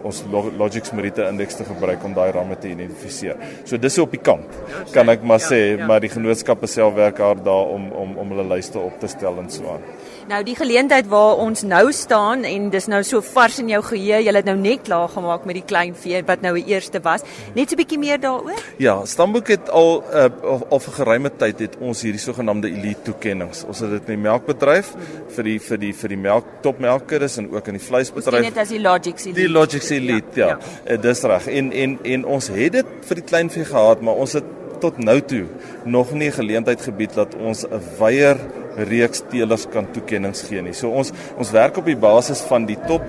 ons 0.08 0.24
Logix 0.32 0.94
Merite 0.96 1.26
indeks 1.30 1.60
te 1.60 1.68
gebruik 1.68 2.04
om 2.08 2.16
daai 2.18 2.32
ramme 2.36 2.58
te 2.60 2.72
identifiseer. 2.72 3.40
So 3.66 3.78
dis 3.82 4.00
op 4.02 4.14
die 4.16 4.22
kant 4.22 4.60
kan 4.96 5.10
ek 5.14 5.26
maar 5.28 5.42
ja, 5.42 5.50
sê, 5.52 5.62
maar 5.88 6.04
die 6.04 6.12
genootskappe 6.12 6.70
self 6.70 6.96
werk 6.98 7.22
hard 7.24 7.44
daar 7.46 7.74
om 7.76 7.90
om 7.92 8.18
om 8.22 8.34
hulle 8.36 8.48
lyste 8.56 8.80
op 8.82 9.00
te 9.02 9.10
stel 9.12 9.40
en 9.42 9.50
so 9.52 9.76
aan. 9.76 9.86
Nou 10.30 10.42
die 10.46 10.56
geleentheid 10.56 11.08
waar 11.10 11.40
ons 11.42 11.64
nou 11.66 11.92
staan 11.96 12.44
en 12.46 12.70
dis 12.74 12.88
nou 12.92 13.02
so 13.06 13.22
vars 13.26 13.58
in 13.62 13.72
jou 13.72 13.82
geheue, 13.86 14.20
jy 14.22 14.34
het 14.36 14.48
nou 14.48 14.58
net 14.60 14.84
klaar 14.86 15.10
gemaak 15.10 15.48
met 15.50 15.58
die 15.58 15.66
klein 15.66 15.96
vee 15.98 16.22
wat 16.28 16.44
nou 16.46 16.54
die 16.60 16.66
eerste 16.74 17.02
was. 17.04 17.26
Net 17.56 17.70
so 17.70 17.76
'n 17.76 17.82
bietjie 17.82 18.00
meer 18.00 18.20
daaroor? 18.20 18.62
Ja, 18.78 19.06
Stamboek 19.06 19.48
het 19.48 19.70
al 19.70 20.04
uh, 20.14 20.30
al 20.70 20.80
vir 20.80 20.94
geruime 20.94 21.32
tyd 21.38 21.60
het 21.60 21.78
ons 21.80 22.02
hierdie 22.02 22.22
sogenaamde 22.22 22.70
elite 22.70 23.02
toekennings. 23.02 23.64
Ons 23.64 23.80
het 23.80 23.90
dit 23.90 24.10
in 24.10 24.16
die 24.16 24.30
melkbedryf 24.30 24.94
vir 25.36 25.44
die 25.44 25.60
vir 25.60 25.78
die 25.78 25.94
vir 25.94 26.10
die 26.10 26.18
melk 26.18 26.46
topmelkers 26.62 27.38
en 27.38 27.52
ook 27.52 27.68
in 27.68 27.74
die 27.74 27.86
vleisbedryf. 27.86 28.54
Dit 28.54 28.58
is 28.58 28.70
die 28.70 28.80
Logix 28.80 29.26
elite. 29.26 29.40
Die 29.40 29.50
Logix 29.50 29.90
elite, 29.90 30.40
ja. 30.40 30.48
ja. 30.48 30.58
ja. 30.86 30.94
Uh, 30.94 31.02
dis 31.02 31.24
reg. 31.24 31.48
En 31.48 31.72
en 31.72 32.00
en 32.04 32.26
ons 32.26 32.48
het 32.48 32.72
dit 32.72 32.86
vir 33.08 33.16
die 33.16 33.26
klein 33.26 33.50
vee 33.50 33.66
gehad, 33.66 34.02
maar 34.02 34.16
ons 34.16 34.34
het 34.34 34.46
tot 34.82 34.98
nou 34.98 35.22
toe 35.22 35.46
nog 35.84 36.12
nie 36.12 36.32
geleentheid 36.32 36.82
gebied 36.82 37.14
dat 37.14 37.36
ons 37.36 37.66
'n 37.66 37.82
weier 38.00 38.38
reeks 38.78 39.24
teelers 39.32 39.68
kan 39.72 39.88
toekennings 39.94 40.42
gee 40.48 40.62
nie. 40.62 40.74
So 40.74 40.90
ons 40.90 41.12
ons 41.38 41.52
werk 41.52 41.78
op 41.78 41.86
die 41.86 42.00
basis 42.00 42.42
van 42.50 42.66
die 42.66 42.80
top 42.88 43.06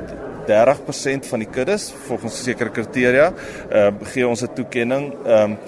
30% 0.47 1.29
van 1.31 1.39
die 1.39 1.47
kuddes 1.47 1.93
volgens 2.09 2.43
sekere 2.43 2.71
kriteria, 2.75 3.31
ehm 3.71 4.03
uh, 4.03 4.09
gee 4.13 4.27
ons 4.29 4.43
'n 4.43 4.55
toekenning. 4.55 5.13
Ehm 5.27 5.53
um, 5.53 5.59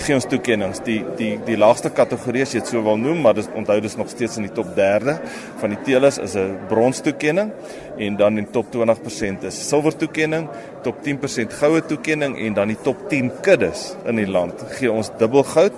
gee 0.00 0.14
ons 0.14 0.26
toekenninge. 0.30 0.80
Die 0.86 0.98
die 1.18 1.30
die 1.46 1.56
laagste 1.58 1.90
kategorie 1.94 2.44
as 2.44 2.54
jy 2.54 2.62
dit 2.62 2.72
sou 2.72 2.82
wil 2.84 2.98
noem, 3.00 3.20
maar 3.24 3.36
dis 3.36 3.48
onthou 3.56 3.78
dis 3.82 3.96
nog 3.98 4.10
steeds 4.12 4.38
in 4.40 4.46
die 4.48 4.54
top 4.56 4.72
3 4.76 5.16
van 5.60 5.74
die 5.74 5.80
teelers 5.86 6.18
is 6.18 6.36
'n 6.36 6.56
brons 6.68 7.00
toekenning 7.00 7.52
en 7.98 8.16
dan 8.16 8.38
in 8.38 8.46
top 8.50 8.70
20% 8.72 9.44
is 9.44 9.68
silwer 9.68 9.96
toekenning, 9.96 10.48
top 10.82 11.02
10% 11.02 11.52
goue 11.52 11.80
toekenning 11.80 12.38
en 12.38 12.54
dan 12.54 12.68
die 12.68 12.78
top 12.82 13.08
10 13.08 13.30
kuddes 13.42 13.96
in 14.06 14.16
die 14.16 14.26
land 14.26 14.54
gee 14.78 14.92
ons 14.92 15.10
dubbel 15.18 15.42
goud 15.42 15.72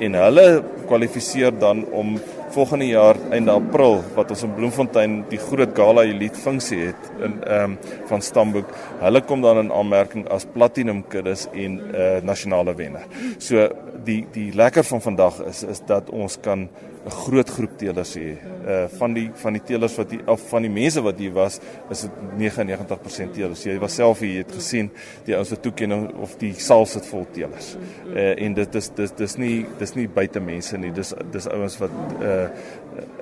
en 0.00 0.14
hulle 0.14 0.62
kwalifiseer 0.86 1.52
dan 1.58 1.84
om 1.92 2.18
volgende 2.52 2.86
jaar 2.86 3.16
einde 3.30 3.50
April 3.50 4.02
wat 4.14 4.30
ons 4.30 4.42
in 4.44 4.52
Bloemfontein 4.54 5.14
die 5.30 5.40
groot 5.40 5.72
gala 5.76 6.04
elite 6.04 6.40
funksie 6.40 6.80
het 6.88 7.10
in 7.24 7.38
ehm 7.42 7.72
um, 7.72 7.78
van 8.10 8.22
Stamboek. 8.22 8.74
Hulle 9.00 9.22
kom 9.24 9.40
dan 9.40 9.62
in 9.62 9.72
aanmerking 9.72 10.26
as 10.28 10.44
platinum 10.54 11.02
kuddes 11.08 11.46
en 11.52 11.78
'n 11.78 11.94
uh, 11.94 12.16
eh, 12.16 12.22
nasionale 12.22 12.74
wenner. 12.74 13.06
So 13.38 13.68
die 14.04 14.26
die 14.32 14.52
lekker 14.54 14.84
van 14.84 15.00
vandag 15.00 15.40
is 15.46 15.62
is 15.62 15.80
dat 15.86 16.10
ons 16.10 16.38
kan 16.40 16.68
'n 17.04 17.10
groot 17.10 17.48
groep 17.50 17.78
teelers 17.78 18.14
hê. 18.14 18.36
Uh 18.66 18.84
van 18.98 19.12
die 19.12 19.30
van 19.34 19.52
die 19.52 19.62
teelers 19.62 19.96
wat 19.98 20.10
hier 20.10 20.22
of 20.30 20.42
van 20.48 20.62
die 20.62 20.70
mense 20.70 21.02
wat 21.02 21.18
hier 21.18 21.32
was, 21.32 21.58
is 21.90 22.00
dit 22.00 22.10
99% 22.38 23.32
teelers. 23.34 23.64
Jy 23.64 23.78
was 23.82 23.94
self 23.94 24.20
hier, 24.22 24.30
jy 24.30 24.44
het 24.44 24.54
gesien 24.54 24.90
die 25.26 25.34
ouens 25.34 25.50
wat 25.50 25.62
toekenning 25.62 26.06
of 26.22 26.36
die 26.38 26.52
saal 26.54 26.86
sit 26.86 27.06
vol 27.06 27.26
teelers. 27.34 27.76
Uh 28.14 28.38
en 28.38 28.54
dit 28.54 28.74
is 28.74 28.90
dis 28.94 29.16
dis 29.18 29.36
nie 29.36 29.66
dis 29.78 29.94
nie 29.94 30.06
buite 30.08 30.40
mense 30.40 30.78
nie. 30.78 30.92
Dis 30.94 31.14
dis 31.32 31.48
ouens 31.48 31.78
wat 31.82 31.90
uh 32.20 32.41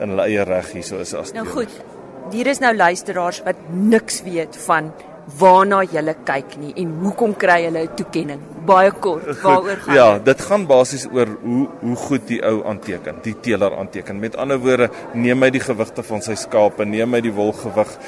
in 0.01 0.15
hulle 0.15 0.27
eie 0.27 0.45
reg 0.45 0.73
hier 0.73 0.87
so 0.87 0.99
is 1.03 1.15
as 1.15 1.33
Nou 1.37 1.47
goed. 1.47 1.71
Hier 2.31 2.47
is 2.47 2.61
nou 2.63 2.75
luisteraars 2.77 3.43
wat 3.47 3.57
niks 3.71 4.23
weet 4.27 4.57
van 4.67 4.93
waarna 5.39 5.83
jy 5.85 6.03
kyk 6.27 6.57
nie 6.59 6.73
en 6.83 6.93
hoekom 7.03 7.35
kry 7.35 7.65
hulle 7.65 7.83
'n 7.85 7.97
toekenning? 7.97 8.41
Baie 8.67 8.91
kort, 8.91 9.25
waaroor 9.43 9.77
gaan 9.77 9.95
Ja, 9.95 10.19
dit 10.19 10.41
gaan 10.41 10.67
basies 10.67 11.07
oor 11.07 11.29
hoe 11.43 11.69
hoe 11.81 11.97
goed 11.97 12.27
die 12.27 12.43
ou 12.43 12.65
aanteken, 12.65 13.23
die 13.23 13.35
teeler 13.41 13.77
aanteken. 13.79 14.21
Met 14.21 14.37
ander 14.37 14.59
woorde, 14.59 14.91
neem 15.15 15.43
hy 15.43 15.51
die 15.51 15.61
gewigte 15.61 16.03
van 16.03 16.23
sy 16.23 16.35
skape, 16.35 16.85
neem 16.85 17.15
hy 17.15 17.21
die 17.21 17.33
wolgewig, 17.33 17.99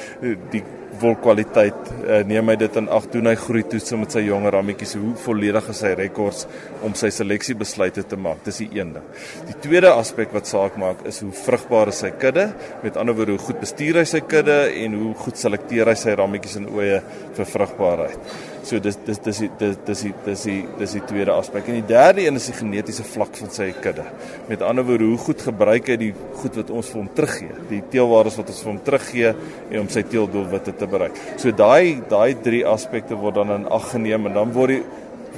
die 0.51 0.63
wolkwaliteit, 1.01 1.91
uh, 2.03 2.21
neem 2.27 2.51
hy 2.51 2.55
dit 2.61 2.79
in 2.79 2.89
ag 2.93 3.07
doen 3.13 3.29
hy 3.31 3.35
groei 3.39 3.63
toets 3.69 3.95
met 3.99 4.15
sy 4.15 4.23
jonger 4.27 4.55
rammetjies, 4.57 4.95
hoe 5.01 5.13
volledig 5.23 5.69
is 5.73 5.81
sy 5.83 5.93
rekords 5.99 6.45
om 6.85 6.95
sy 6.97 7.11
seleksiebesluite 7.13 8.05
te 8.09 8.19
maak. 8.19 8.43
Dis 8.45 8.61
die 8.63 8.69
een 8.79 8.93
ding. 8.97 9.09
Die 9.49 9.57
tweede 9.65 9.93
aspek 9.93 10.33
wat 10.35 10.49
saak 10.49 10.77
maak 10.81 11.05
is 11.09 11.21
hoe 11.25 11.31
vrugbaar 11.43 11.93
is 11.93 12.03
sy 12.05 12.13
kudde, 12.21 12.49
met 12.85 12.97
ander 12.99 13.17
woorde 13.17 13.37
hoe 13.37 13.45
goed 13.49 13.61
bestuur 13.63 14.01
hy 14.01 14.07
sy 14.09 14.23
kudde 14.25 14.57
en 14.85 14.97
hoe 15.01 15.13
goed 15.25 15.39
selekteer 15.39 15.91
hy 15.91 15.99
sy 15.99 16.17
rammetjies 16.19 16.59
en 16.61 16.71
oeye 16.73 16.99
vir 17.37 17.53
vrugbaarheid. 17.57 18.33
So 18.63 18.79
dis 18.79 18.95
dis 19.03 19.19
dis 19.19 19.39
dis 19.43 19.49
dis 19.59 19.79
dis 19.85 20.03
dis 20.25 20.43
die 20.47 20.59
dis 20.79 20.95
die 20.95 21.03
tweede 21.07 21.33
aspek. 21.35 21.67
En 21.67 21.81
die 21.81 21.87
derde 21.89 22.23
een 22.23 22.39
is 22.39 22.47
die 22.47 22.55
genetiese 22.55 23.03
vlak 23.03 23.35
van 23.41 23.51
sy 23.51 23.69
kudde. 23.83 24.05
Met 24.47 24.63
ander 24.63 24.85
woorde, 24.87 25.09
hoe 25.11 25.19
goed 25.19 25.43
gebruik 25.43 25.91
hy 25.91 25.97
die 25.99 26.11
goed 26.39 26.59
wat 26.61 26.71
ons 26.71 26.91
vir 26.93 27.01
hom 27.01 27.09
teruggee, 27.17 27.57
die 27.69 27.81
teelwaardes 27.91 28.39
wat 28.39 28.53
ons 28.53 28.61
vir 28.63 28.71
hom 28.71 28.81
teruggee 28.87 29.33
en 29.33 29.79
om 29.81 29.89
sy 29.91 30.05
teeldoelwitte 30.07 30.75
te 30.79 30.87
bereik. 30.89 31.19
So 31.41 31.51
daai 31.51 31.99
daai 32.09 32.39
drie 32.45 32.63
aspekte 32.67 33.19
word 33.19 33.41
dan 33.41 33.51
in 33.57 33.67
ag 33.67 33.89
geneem 33.91 34.31
en 34.31 34.39
dan 34.39 34.55
word 34.55 34.77
die 34.77 34.83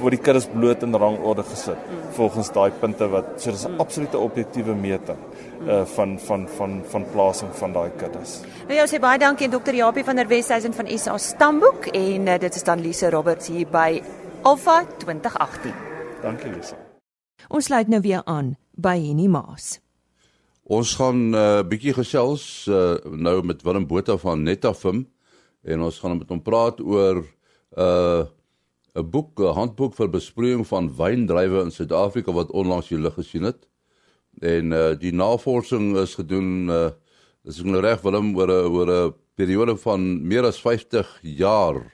word 0.00 0.16
die 0.16 0.22
kinders 0.22 0.46
bloot 0.52 0.82
in 0.82 0.94
rangorde 0.94 1.42
gesit 1.46 1.76
mm. 1.76 2.12
volgens 2.16 2.50
daai 2.52 2.70
punte 2.80 3.08
wat 3.12 3.28
so 3.36 3.50
dis 3.50 3.64
'n 3.64 3.72
mm. 3.72 3.80
absolute 3.80 4.18
objektiewe 4.18 4.74
meting 4.74 5.18
uh 5.66 5.84
van 5.84 6.18
van 6.18 6.48
van 6.48 6.82
van 6.84 7.06
plasing 7.12 7.50
van 7.54 7.72
daai 7.72 7.90
kinders. 7.96 8.40
Nou 8.66 8.74
ja, 8.74 8.86
sê 8.86 9.00
baie 9.00 9.18
dankie 9.18 9.48
aan 9.48 9.60
Dr. 9.60 9.74
Japie 9.74 10.04
van 10.04 10.16
der 10.16 10.28
Westhuizen 10.28 10.74
van 10.74 10.98
SA 10.98 11.18
Stamboek 11.18 11.86
en 11.86 12.26
uh, 12.26 12.38
dit 12.38 12.54
is 12.54 12.62
dan 12.62 12.80
Lise 12.80 13.10
Roberts 13.10 13.48
hier 13.48 13.66
by 13.66 14.02
Alpha 14.42 14.84
2018. 14.98 15.72
Dankie 16.22 16.50
Lise. 16.50 16.74
Ons 17.48 17.64
sluit 17.64 17.88
nou 17.88 18.00
weer 18.00 18.22
aan 18.24 18.56
by 18.74 18.96
Henny 19.00 19.26
Maas. 19.26 19.80
Ons 20.62 20.94
gaan 20.94 21.30
'n 21.30 21.34
uh, 21.34 21.62
bietjie 21.62 21.94
gesels 21.94 22.66
uh, 22.66 22.96
nou 23.04 23.42
met 23.44 23.62
Willem 23.62 23.86
Botha 23.86 24.16
van 24.16 24.42
Netafim 24.42 25.06
en 25.62 25.80
ons 25.80 25.98
gaan 25.98 26.18
met 26.18 26.28
hom 26.28 26.42
praat 26.42 26.80
oor 26.80 27.24
uh, 27.78 28.26
'n 28.96 29.10
boek, 29.10 29.40
'n 29.40 29.54
handboek 29.54 29.94
vir 29.94 30.08
besproeiing 30.08 30.66
van 30.66 30.88
wyndrywe 30.96 31.64
in 31.64 31.70
Suid-Afrika 31.70 32.32
wat 32.32 32.50
onlangs 32.50 32.88
lig 32.90 33.14
gesien 33.14 33.42
het. 33.42 33.68
En 34.40 34.72
uh 34.72 34.94
die 34.96 35.12
navorsing 35.12 35.96
is 35.96 36.14
gedoen 36.14 36.68
uh 36.68 36.90
is 37.44 37.62
nou 37.62 37.80
reg 37.80 38.00
Willem 38.02 38.36
oor 38.36 38.48
'n 38.48 38.72
oor 38.76 38.90
'n 38.92 39.14
periode 39.34 39.76
van 39.76 40.26
meer 40.26 40.44
as 40.44 40.60
50 40.60 41.18
jaar. 41.22 41.92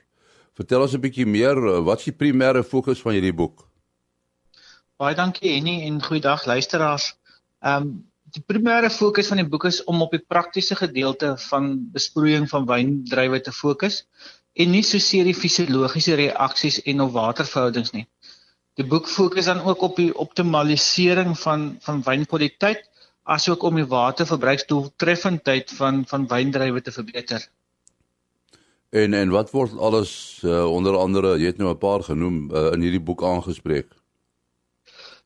Vertel 0.54 0.80
ons 0.80 0.94
'n 0.94 1.00
bietjie 1.00 1.26
meer, 1.26 1.56
uh, 1.56 1.80
wat 1.84 1.98
is 1.98 2.04
die 2.04 2.18
primêre 2.22 2.62
fokus 2.62 3.02
van 3.02 3.12
hierdie 3.12 3.34
boek? 3.34 3.66
Baie 4.96 5.14
dankie 5.14 5.54
Henny 5.54 5.82
en 5.86 6.02
goeiedag 6.02 6.46
luisteraars. 6.46 7.16
Ehm 7.60 7.82
um, 7.82 8.10
die 8.32 8.42
primêre 8.46 8.90
fokus 8.90 9.28
van 9.28 9.36
die 9.36 9.48
boek 9.48 9.64
is 9.64 9.84
om 9.84 10.02
op 10.02 10.10
die 10.10 10.24
praktiese 10.28 10.74
gedeelte 10.74 11.34
van 11.50 11.90
besproeiing 11.92 12.48
van 12.48 12.66
wyndrywe 12.66 13.40
te 13.40 13.52
fokus 13.52 14.06
en 14.52 14.70
nie 14.70 14.84
soseer 14.84 15.24
die 15.24 15.36
fisiologiese 15.36 16.16
reaksies 16.18 16.82
en 16.82 17.00
of 17.00 17.12
waterverhoudings 17.12 17.92
nie. 17.96 18.06
Die 18.80 18.86
boek 18.88 19.08
fokus 19.08 19.48
dan 19.48 19.60
ook 19.60 19.82
op 19.82 19.96
die 19.96 20.12
optimalisering 20.16 21.38
van 21.38 21.76
van 21.80 22.02
wynkwaliteit 22.04 22.88
asook 23.22 23.62
om 23.62 23.76
die 23.78 23.86
waterverbruiksdoeltreffendheid 23.86 25.72
van 25.78 26.04
van 26.06 26.26
wyndrywe 26.28 26.82
te 26.82 26.92
verbeter. 26.92 27.48
En 28.90 29.14
en 29.14 29.30
wat 29.32 29.50
word 29.50 29.76
alles 29.78 30.40
uh, 30.44 30.64
onder 30.68 30.96
andere, 30.96 31.38
jy 31.38 31.52
het 31.52 31.60
nou 31.60 31.70
'n 31.70 31.78
paar 31.78 32.02
genoem 32.02 32.50
uh, 32.50 32.72
in 32.72 32.80
hierdie 32.80 33.00
boek 33.00 33.22
aangespreek? 33.24 33.88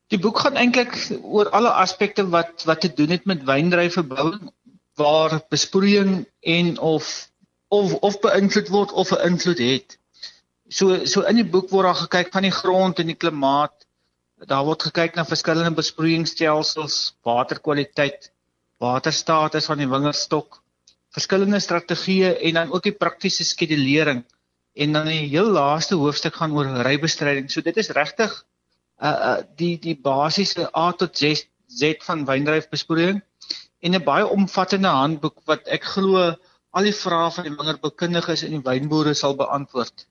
Die 0.06 0.18
boek 0.18 0.38
gaan 0.38 0.54
eintlik 0.54 0.95
oor 1.23 1.50
alle 1.50 1.71
aspekte 1.71 2.28
wat 2.28 2.62
wat 2.64 2.80
te 2.80 2.92
doen 2.95 3.09
het 3.11 3.25
met 3.25 3.42
wyndryfverbouing 3.45 4.52
waar 4.95 5.40
besproeiing 5.49 6.28
en 6.40 6.78
of 6.78 7.30
of 7.68 7.94
of 8.06 8.20
beïnvloed 8.20 8.68
word 8.68 8.92
of 8.92 9.12
'n 9.12 9.25
invloed 9.30 9.58
het. 9.58 9.99
So 10.68 11.04
so 11.04 11.23
in 11.23 11.37
die 11.37 11.50
boek 11.54 11.70
word 11.70 11.87
daar 11.87 12.00
gekyk 12.02 12.32
van 12.32 12.42
die 12.42 12.54
grond 12.54 12.99
en 12.99 13.06
die 13.06 13.18
klimaat. 13.18 13.87
Daar 14.46 14.64
word 14.64 14.82
gekyk 14.82 15.14
na 15.16 15.25
verskillende 15.25 15.75
besproeiingsstelsels, 15.75 17.16
waterkwaliteit, 17.25 18.30
waterstatus 18.78 19.66
van 19.66 19.78
die 19.78 19.88
wingerdstok, 19.88 20.61
verskillende 21.16 21.61
strategieë 21.61 22.35
en 22.49 22.54
dan 22.61 22.73
ook 22.73 22.82
die 22.82 22.92
praktiese 22.92 23.44
skedulering. 23.44 24.25
En 24.75 24.92
dan 24.92 25.06
die 25.06 25.28
heel 25.28 25.49
laaste 25.50 25.96
hoofstuk 25.96 26.35
gaan 26.35 26.52
oor 26.52 26.68
rybestryding. 26.85 27.50
So 27.50 27.61
dit 27.61 27.76
is 27.76 27.88
regtig 27.88 28.44
uh 29.02 29.08
uh 29.08 29.38
die 29.56 29.78
die 29.78 29.96
basiese 29.96 30.68
A 30.76 30.92
tot 30.92 31.16
Z 31.16 31.49
Z 31.68 32.04
van 32.04 32.25
wyndryfbesproeiing 32.25 33.23
en 33.80 33.94
'n 33.94 34.04
baie 34.04 34.26
omvattende 34.26 34.88
handboek 34.88 35.40
wat 35.44 35.66
ek 35.68 35.85
glo 35.85 36.35
al 36.76 36.88
die 36.88 36.97
vrae 36.97 37.30
van 37.33 37.49
die 37.49 37.54
wingerbekundiges 37.56 38.45
en 38.47 38.56
die 38.59 38.64
wynboere 38.64 39.14
sal 39.16 39.37
beantwoord. 39.38 40.06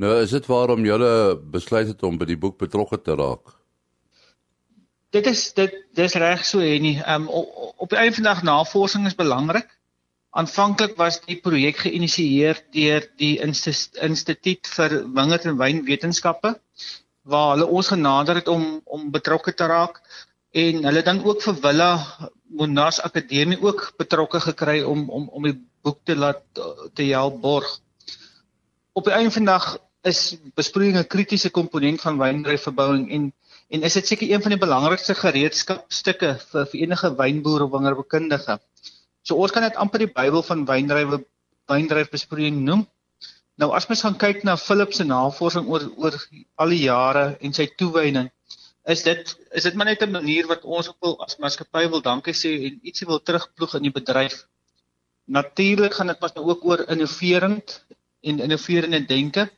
Nou, 0.00 0.14
is 0.24 0.32
dit 0.32 0.46
waarom 0.48 0.86
jy 0.88 0.96
besluit 1.52 1.90
het 1.90 2.04
om 2.08 2.16
by 2.20 2.28
die 2.30 2.38
boek 2.40 2.56
betrokke 2.62 2.96
te 3.04 3.16
raak? 3.18 3.52
Dit 5.12 5.26
is 5.26 5.50
dit 5.52 5.74
dis 5.98 6.14
reg 6.22 6.46
so 6.46 6.62
hè 6.64 6.78
nie. 6.80 6.96
Um 7.04 7.26
op 7.28 7.90
die 7.90 7.98
einde 7.98 8.14
van 8.16 8.24
die 8.24 8.30
dag 8.30 8.42
navorsing 8.46 9.06
is 9.10 9.18
belangrik. 9.18 9.68
Aanvanklik 10.30 10.94
was 10.96 11.18
die 11.26 11.40
projek 11.42 11.82
geïnisieer 11.84 12.62
deur 12.72 13.06
die 13.18 13.34
Instituut 13.42 14.70
vir 14.76 14.94
Wingerd 15.16 15.48
en 15.50 15.58
Wynwetenskappe 15.58 16.54
waar 17.30 17.56
hulle 17.56 17.66
ons 17.66 17.90
genader 17.92 18.38
het 18.38 18.48
om 18.48 18.80
om 18.84 19.10
betrokke 19.10 19.52
te 19.54 19.66
raak 19.66 19.98
en 20.50 20.84
hulle 20.84 21.02
dan 21.02 21.22
ook 21.24 21.42
vir 21.42 21.58
Willa 21.62 21.90
Monas 22.58 23.00
Akademie 23.00 23.60
ook 23.62 23.92
betrokke 23.96 24.40
gekry 24.40 24.82
om 24.82 25.08
om 25.10 25.28
om 25.28 25.42
die 25.46 25.58
boek 25.82 26.00
te 26.04 26.16
laat 26.16 26.42
te 26.94 27.02
help 27.02 27.40
borg. 27.40 27.78
Op 28.92 29.04
die 29.04 29.14
einde 29.14 29.30
van 29.30 29.44
dag 29.44 29.78
is 30.02 30.36
besproeiing 30.54 30.96
'n 30.98 31.06
kritiese 31.06 31.50
komponent 31.50 32.00
van 32.00 32.18
wyndryfverbouing 32.18 33.10
en 33.10 33.32
en 33.68 33.82
is 33.82 33.92
dit 33.92 34.06
seker 34.06 34.30
een 34.30 34.42
van 34.42 34.50
die 34.50 34.60
belangrikste 34.60 35.14
gereedskapstukke 35.14 36.38
vir, 36.50 36.66
vir 36.66 36.80
enige 36.80 37.14
wynboer 37.16 37.62
of 37.62 37.70
wingerdbekundige. 37.70 38.58
So 39.22 39.34
ons 39.34 39.52
kan 39.52 39.62
dit 39.62 39.76
amper 39.76 39.98
die 39.98 40.12
Bybel 40.12 40.42
van 40.42 40.64
wyndrywe 40.66 41.24
wyndryfbesproeiing 41.70 42.64
noem. 42.64 42.88
Nou 43.54 43.70
as 43.76 43.86
mens 43.86 44.02
gaan 44.02 44.16
kyk 44.16 44.42
na 44.42 44.56
Philip 44.56 44.92
se 44.92 45.04
navorsing 45.04 45.68
oor 45.68 45.86
oor 45.96 46.14
al 46.56 46.68
die 46.68 46.82
jare 46.82 47.36
en 47.40 47.52
sy 47.52 47.68
toewyding 47.76 48.30
is 48.84 49.02
dit 49.02 49.36
is 49.50 49.62
dit 49.62 49.74
maar 49.74 49.86
net 49.86 50.02
'n 50.02 50.10
manier 50.10 50.46
wat 50.46 50.64
ons 50.64 50.88
ook 50.88 51.00
wil 51.00 51.20
as 51.24 51.36
maatskappy 51.36 51.88
wil 51.88 52.00
dankie 52.00 52.34
sê 52.34 52.50
en 52.66 52.80
ietsie 52.82 53.06
wil 53.06 53.22
terugploeg 53.22 53.74
in 53.74 53.82
die 53.82 53.92
bedryf. 53.92 54.46
Natuurlik 55.24 55.94
gaan 55.94 56.06
dit 56.06 56.20
maar 56.20 56.32
nou 56.34 56.46
ook 56.46 56.64
oor 56.64 56.88
innoverend 56.88 57.84
en 58.20 58.40
innoverende 58.40 59.06
denke 59.06 59.50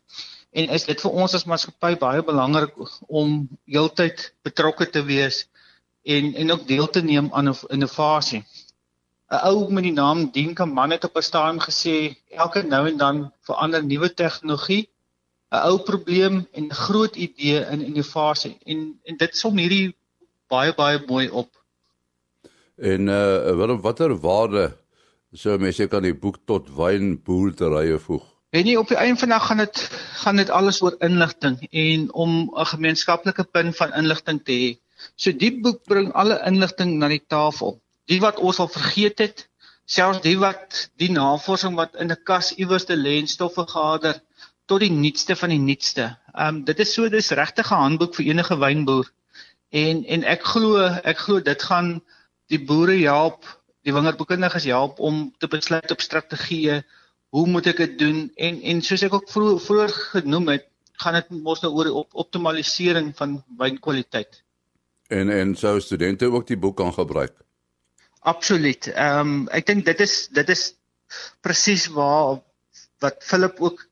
en 0.50 0.68
is 0.68 0.84
dit 0.84 1.00
vir 1.00 1.10
ons 1.10 1.34
as 1.34 1.44
maatskappy 1.44 1.96
baie 1.96 2.22
belangrik 2.22 2.74
om 3.08 3.48
heeltyd 3.64 4.34
betrokke 4.42 4.90
te 4.90 5.02
wees 5.02 5.48
en 6.02 6.34
en 6.34 6.52
ook 6.52 6.66
deel 6.66 6.88
te 6.90 7.02
neem 7.02 7.30
aan 7.32 7.54
innovasie. 7.68 8.44
'n 9.32 9.40
Ou 9.48 9.70
met 9.72 9.84
die 9.84 9.92
naam 9.92 10.30
Dien 10.30 10.54
Kaman 10.54 10.90
het 10.90 11.04
op 11.04 11.16
'n 11.16 11.22
stadium 11.22 11.60
gesê 11.60 12.16
elke 12.28 12.62
nou 12.62 12.88
en 12.88 12.96
dan 12.96 13.32
verander 13.40 13.84
nuwe 13.84 14.14
tegnologie 14.14 14.91
'n 15.52 15.64
ou 15.68 15.78
probleem 15.84 16.36
en 16.52 16.64
'n 16.64 16.78
groot 16.86 17.16
idee 17.16 17.60
in 17.72 17.80
innovasie 17.90 18.56
en 18.64 18.78
en 19.04 19.16
dit 19.16 19.36
som 19.36 19.58
hierdie 19.58 19.94
baie 20.48 20.72
baie 20.74 21.02
mooi 21.06 21.28
op. 21.28 21.50
En 22.76 23.08
uh 23.08 23.52
wat 23.60 23.80
watter 23.86 24.14
waarde 24.28 24.64
sou 25.32 25.58
mense 25.58 25.86
kan 25.88 26.02
die 26.02 26.16
boek 26.24 26.38
tot 26.44 26.72
wynboerderye 26.76 27.98
voeg? 27.98 28.24
En 28.52 28.64
nie 28.64 28.78
op 28.78 28.88
die 28.88 28.96
einde 28.96 29.20
van 29.20 29.28
die 29.28 29.38
dag 29.38 29.46
gaan 29.46 29.62
dit 29.64 29.78
gaan 30.22 30.36
dit 30.36 30.50
alles 30.50 30.82
oor 30.82 30.96
inligting 31.00 31.56
en 31.70 32.08
om 32.12 32.32
'n 32.56 32.66
gemeenskaplike 32.72 33.44
punt 33.44 33.76
van 33.76 33.94
inligting 34.00 34.40
te 34.44 34.52
hê. 34.62 34.70
So 35.16 35.32
die 35.32 35.60
boek 35.60 35.84
bring 35.84 36.12
alle 36.12 36.40
inligting 36.46 36.98
na 36.98 37.08
die 37.08 37.24
tafel. 37.26 37.80
Die 38.06 38.20
wat 38.20 38.38
ons 38.38 38.58
al 38.58 38.68
vergeet 38.68 39.18
het, 39.18 39.48
selfs 39.84 40.20
die 40.20 40.38
wat 40.38 40.90
die 40.96 41.10
navorsing 41.10 41.74
wat 41.74 41.96
in 41.96 42.10
'n 42.10 42.22
kas 42.24 42.52
iewers 42.52 42.84
te 42.84 42.96
lê 42.96 43.18
en 43.20 43.26
stoffe 43.26 43.64
gehader 43.68 44.20
tot 44.72 44.82
die 44.82 44.92
nuutste 44.92 45.36
van 45.36 45.52
die 45.52 45.60
nuutste. 45.60 46.08
Ehm 46.32 46.62
um, 46.62 46.64
dit 46.68 46.80
is 46.84 46.94
so 46.96 47.08
dis 47.12 47.30
regtig 47.36 47.70
'n 47.70 47.82
handboek 47.84 48.16
vir 48.16 48.30
enige 48.32 48.56
wynboer. 48.58 49.12
En 49.70 50.04
en 50.04 50.24
ek 50.24 50.44
glo 50.54 50.88
ek 51.12 51.18
glo 51.26 51.40
dit 51.40 51.62
gaan 51.62 52.00
die 52.52 52.60
boere 52.70 52.96
help, 53.04 53.44
die 53.84 53.92
wingerdboekundiges 53.92 54.68
help 54.68 54.98
om 55.00 55.32
te 55.38 55.48
besluit 55.48 55.90
op 55.90 56.00
strategieë 56.00 56.82
hoe 57.32 57.46
moet 57.48 57.66
ek 57.72 57.76
dit 57.84 57.98
doen 57.98 58.30
en 58.36 58.60
en 58.62 58.82
soos 58.82 59.02
ek 59.02 59.14
ook 59.14 59.30
vroeër 59.32 59.60
vroeër 59.66 59.92
genoem 60.14 60.48
het, 60.54 60.66
gaan 61.00 61.14
dit 61.20 61.30
mos 61.44 61.62
nou 61.62 61.72
oor 61.72 61.88
die 61.88 61.94
op, 62.02 62.08
optimalisering 62.24 63.12
van 63.16 63.42
wynkwaliteit. 63.58 64.42
En 65.08 65.30
en 65.30 65.56
sou 65.56 65.80
studente 65.80 66.30
ook 66.30 66.46
die 66.46 66.60
boek 66.60 66.76
kan 66.76 66.92
gebruik? 66.92 67.34
Absoluut. 68.20 68.86
Ehm 68.86 69.20
um, 69.20 69.48
ek 69.48 69.66
dink 69.66 69.84
dit 69.84 70.00
is 70.00 70.28
dit 70.28 70.48
is 70.48 70.74
presies 71.40 71.88
waar 71.92 72.40
wat 73.02 73.24
Philip 73.24 73.60
ook 73.60 73.88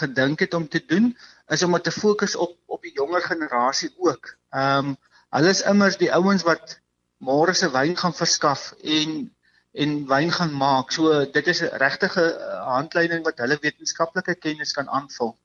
gedink 0.00 0.40
het 0.40 0.54
om 0.54 0.68
te 0.68 0.82
doen 0.86 1.16
is 1.48 1.62
om 1.62 1.78
te 1.80 1.90
fokus 1.90 2.36
op 2.36 2.56
op 2.66 2.82
die 2.82 2.94
jonger 2.94 3.22
generasie 3.22 3.90
ook. 3.98 4.36
Ehm 4.50 4.92
um, 4.92 4.96
hulle 5.32 5.48
is 5.48 5.62
immers 5.64 5.96
die 5.96 6.12
ouens 6.12 6.42
wat 6.44 6.80
môre 7.18 7.54
se 7.54 7.70
wyn 7.70 7.96
gaan 7.96 8.14
verskaf 8.14 8.72
en 8.82 9.30
en 9.72 9.94
wyn 10.06 10.32
gaan 10.32 10.52
maak. 10.52 10.92
So 10.92 11.24
dit 11.24 11.46
is 11.46 11.62
'n 11.62 11.76
regtige 11.80 12.24
eh, 12.34 12.66
handleiding 12.66 13.24
wat 13.24 13.38
hulle 13.38 13.58
wetenskaplike 13.60 14.34
kennis 14.34 14.72
kan 14.72 14.88
aanvul. 14.88 15.36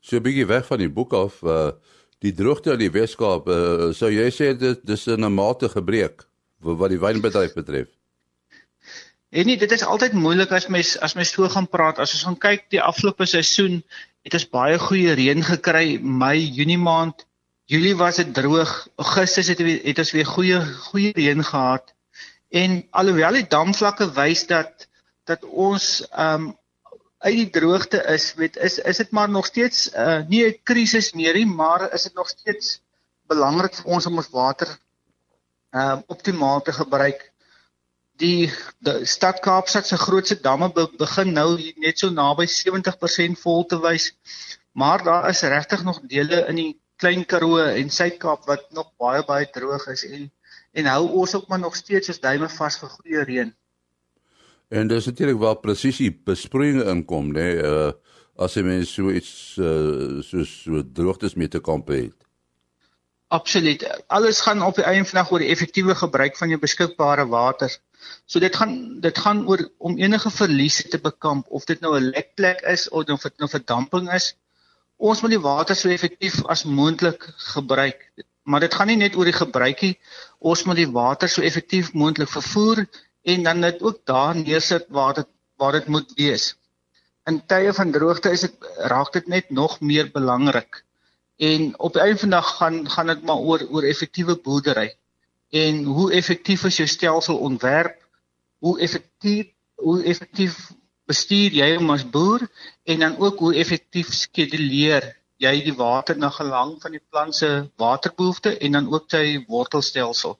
So 0.00 0.16
'n 0.16 0.22
bietjie 0.22 0.46
weg 0.46 0.66
van 0.66 0.78
die 0.78 0.92
boek 0.92 1.12
af, 1.12 1.42
uh 1.42 1.70
die 2.18 2.32
droogte 2.32 2.72
in 2.72 2.78
die 2.78 2.90
Weskaap, 2.90 3.48
uh, 3.48 3.92
sou 3.92 4.08
jy 4.10 4.30
sê 4.32 4.56
dit 4.58 4.86
dis 4.86 5.06
'n 5.06 5.32
mate 5.32 5.68
gebreek 5.68 6.24
wat 6.60 6.90
die 6.90 7.00
wynbedryf 7.00 7.54
betref? 7.54 7.88
En 9.30 9.46
nee, 9.46 9.56
dit 9.58 9.72
is 9.72 9.84
altyd 9.84 10.12
moeilik 10.12 10.52
as 10.54 10.66
mens 10.66 10.98
as 11.02 11.14
mens 11.14 11.32
so 11.34 11.48
gaan 11.48 11.68
praat. 11.68 11.98
As 11.98 12.12
ons 12.14 12.26
gaan 12.28 12.38
kyk 12.38 12.68
die 12.70 12.82
afgelope 12.82 13.26
seisoen, 13.26 13.82
het 14.22 14.34
ons 14.38 14.48
baie 14.50 14.78
goeie 14.78 15.14
reën 15.18 15.42
gekry, 15.42 15.98
Mei, 16.02 16.38
Junie 16.58 16.78
maand. 16.78 17.26
Julie 17.66 17.96
was 17.96 18.16
dit 18.16 18.34
droog. 18.34 18.72
Augustus 18.96 19.48
het 19.50 19.58
het 19.58 19.98
ons 19.98 20.12
weer 20.14 20.26
goeie 20.26 20.60
goeie 20.90 21.10
reën 21.16 21.42
gehad. 21.44 21.92
En 22.54 22.76
alhoewel 22.90 23.40
die 23.40 23.48
damvlakke 23.50 24.06
wys 24.14 24.46
dat 24.46 24.86
dat 25.26 25.42
ons 25.44 26.06
ehm 26.12 26.46
um, 26.46 26.54
uit 27.18 27.34
die 27.34 27.50
droogte 27.50 27.98
is, 28.12 28.34
weet 28.38 28.56
is 28.56 28.78
is 28.78 28.96
dit 29.02 29.10
maar 29.10 29.28
nog 29.28 29.46
steeds 29.46 29.88
uh, 29.94 30.20
nie 30.28 30.44
'n 30.46 30.58
krisis 30.62 31.12
meer 31.12 31.34
nie, 31.34 31.46
maar 31.46 31.92
is 31.92 32.02
dit 32.02 32.14
nog 32.14 32.28
steeds 32.28 32.80
belangrik 33.26 33.74
vir 33.74 33.84
ons 33.84 34.06
om 34.06 34.16
ons 34.16 34.30
water 34.30 34.68
ehm 35.70 35.90
um, 35.90 36.02
optimaal 36.06 36.62
te 36.62 36.72
gebruik. 36.72 37.32
Die, 38.16 38.48
die 38.80 39.04
stad 39.04 39.42
Kaapstad 39.44 39.86
se 39.86 39.98
grootste 40.00 40.38
damme 40.40 40.70
be, 40.72 40.86
begin 40.98 41.34
nou 41.36 41.56
net 41.82 42.00
so 42.00 42.10
naby 42.10 42.46
70% 42.48 43.40
vol 43.42 43.66
te 43.68 43.78
wys. 43.82 44.12
Maar 44.72 45.04
daar 45.04 45.28
is 45.28 45.42
regtig 45.42 45.84
nog 45.84 46.00
dele 46.08 46.44
in 46.48 46.60
die 46.60 46.72
Klein 46.96 47.26
Karoo 47.28 47.60
en 47.60 47.90
Suid-Kaap 47.90 48.46
wat 48.48 48.70
nog 48.72 48.88
baie 48.96 49.22
baie 49.24 49.48
droog 49.52 49.86
is 49.92 50.04
en 50.08 50.30
en 50.76 50.88
hou 50.92 51.04
ons 51.22 51.34
ook 51.34 51.46
maar 51.48 51.60
nog 51.60 51.76
steeds 51.76 52.10
as 52.12 52.20
duime 52.20 52.48
vas 52.52 52.76
vir 52.80 52.90
goeie 52.92 53.22
reën. 53.24 53.52
En 54.68 54.88
dis 54.88 55.06
natuurlik 55.08 55.38
waar 55.40 55.56
presisie 55.62 56.10
besproeiing 56.12 56.82
inkom, 56.84 57.32
nê, 57.32 57.46
nee, 57.54 57.64
uh 57.64 57.92
as 58.36 58.52
jy 58.52 58.62
mens 58.66 58.90
so 58.92 59.08
iets 59.08 59.56
uh 59.56 60.20
so 60.20 60.44
so 60.44 60.82
droogtes 60.98 61.36
mee 61.40 61.48
te 61.48 61.60
kamp 61.64 61.88
het. 61.88 62.12
Absoluut. 63.32 63.86
Alles 64.06 64.40
gaan 64.44 64.62
op 64.62 64.76
die 64.76 64.84
einde 64.84 65.08
van 65.08 65.22
dag 65.22 65.30
oor 65.32 65.42
die 65.42 65.48
effektiewe 65.50 65.94
gebruik 65.94 66.36
van 66.36 66.52
jou 66.52 66.60
beskikbare 66.60 67.24
water. 67.26 67.72
So 68.26 68.40
dit 68.42 68.56
gaan 68.56 69.00
dit 69.00 69.18
gaan 69.18 69.44
oor 69.48 69.62
om 69.78 69.98
enige 69.98 70.30
verliese 70.30 70.88
te 70.88 70.98
bekamp 70.98 71.46
of 71.48 71.64
dit 71.64 71.80
nou 71.80 71.94
'n 71.98 72.10
lekplek 72.10 72.60
is 72.74 72.88
of 72.88 73.08
of 73.16 73.22
dit 73.22 73.38
nou 73.38 73.48
verdamping 73.48 74.12
is. 74.12 74.34
Ons 74.96 75.20
moet 75.20 75.30
die 75.30 75.44
water 75.44 75.76
so 75.76 75.88
effektief 75.88 76.44
as 76.46 76.64
moontlik 76.64 77.28
gebruik. 77.54 78.00
Maar 78.42 78.60
dit 78.60 78.74
gaan 78.74 78.86
nie 78.86 78.96
net 78.96 79.16
oor 79.16 79.24
die 79.24 79.40
gebruikie. 79.40 79.98
Ons 80.38 80.64
moet 80.64 80.76
die 80.76 80.90
water 80.90 81.28
so 81.28 81.42
effektief 81.42 81.92
moontlik 81.92 82.28
vervoer 82.28 82.86
en 83.22 83.42
dan 83.42 83.58
net 83.60 83.82
ook 83.82 84.04
daar 84.04 84.36
neersit 84.36 84.86
waar 84.88 85.14
dit 85.14 85.28
waar 85.56 85.72
dit 85.72 85.86
moet 85.88 86.12
wees. 86.16 86.54
In 87.26 87.40
tye 87.46 87.72
van 87.72 87.92
droogte 87.92 88.30
is 88.30 88.44
dit 88.44 88.66
raak 88.92 89.12
dit 89.12 89.26
net 89.26 89.50
nog 89.50 89.80
meer 89.80 90.10
belangrik. 90.12 90.84
En 91.36 91.78
op 91.78 91.92
die 91.92 92.02
einde 92.02 92.18
van 92.18 92.30
dag 92.30 92.56
gaan 92.56 92.90
gaan 92.90 93.06
dit 93.06 93.22
maar 93.22 93.36
oor 93.36 93.66
oor 93.70 93.82
effektiewe 93.82 94.36
boerdery. 94.36 94.94
En 95.56 95.84
hoe 95.84 96.08
effektief 96.12 96.64
is 96.68 96.80
jou 96.80 96.88
stelsel 96.88 97.38
ontwerp? 97.48 98.00
Hoe 98.64 98.80
effektief 98.80 99.52
hoe 99.76 100.02
effektief 100.08 100.56
bestuur 101.06 101.54
jy 101.54 101.68
hom 101.76 101.92
as 101.94 102.04
boer 102.10 102.46
en 102.90 103.02
dan 103.04 103.18
ook 103.22 103.42
hoe 103.44 103.54
effektief 103.62 104.12
skeduleer 104.16 105.04
jy 105.42 105.52
die 105.66 105.74
water 105.76 106.16
na 106.18 106.30
gelang 106.32 106.76
van 106.82 106.96
die 106.96 107.02
plant 107.12 107.36
se 107.36 107.50
waterbehoefte 107.80 108.56
en 108.56 108.78
dan 108.78 108.88
ook 108.92 109.10
sy 109.12 109.44
wortelstelsel. 109.52 110.38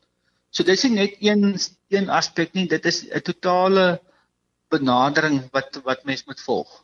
So 0.51 0.65
dis 0.65 0.87
nie 0.87 0.95
net 0.97 1.21
een 1.21 1.45
een 1.93 2.09
aspek 2.11 2.55
nie, 2.57 2.67
dit 2.67 2.87
is 2.87 3.05
'n 3.05 3.21
totale 3.21 4.01
benadering 4.73 5.45
wat 5.53 5.81
wat 5.85 6.05
mens 6.05 6.25
moet 6.27 6.41
volg. 6.41 6.83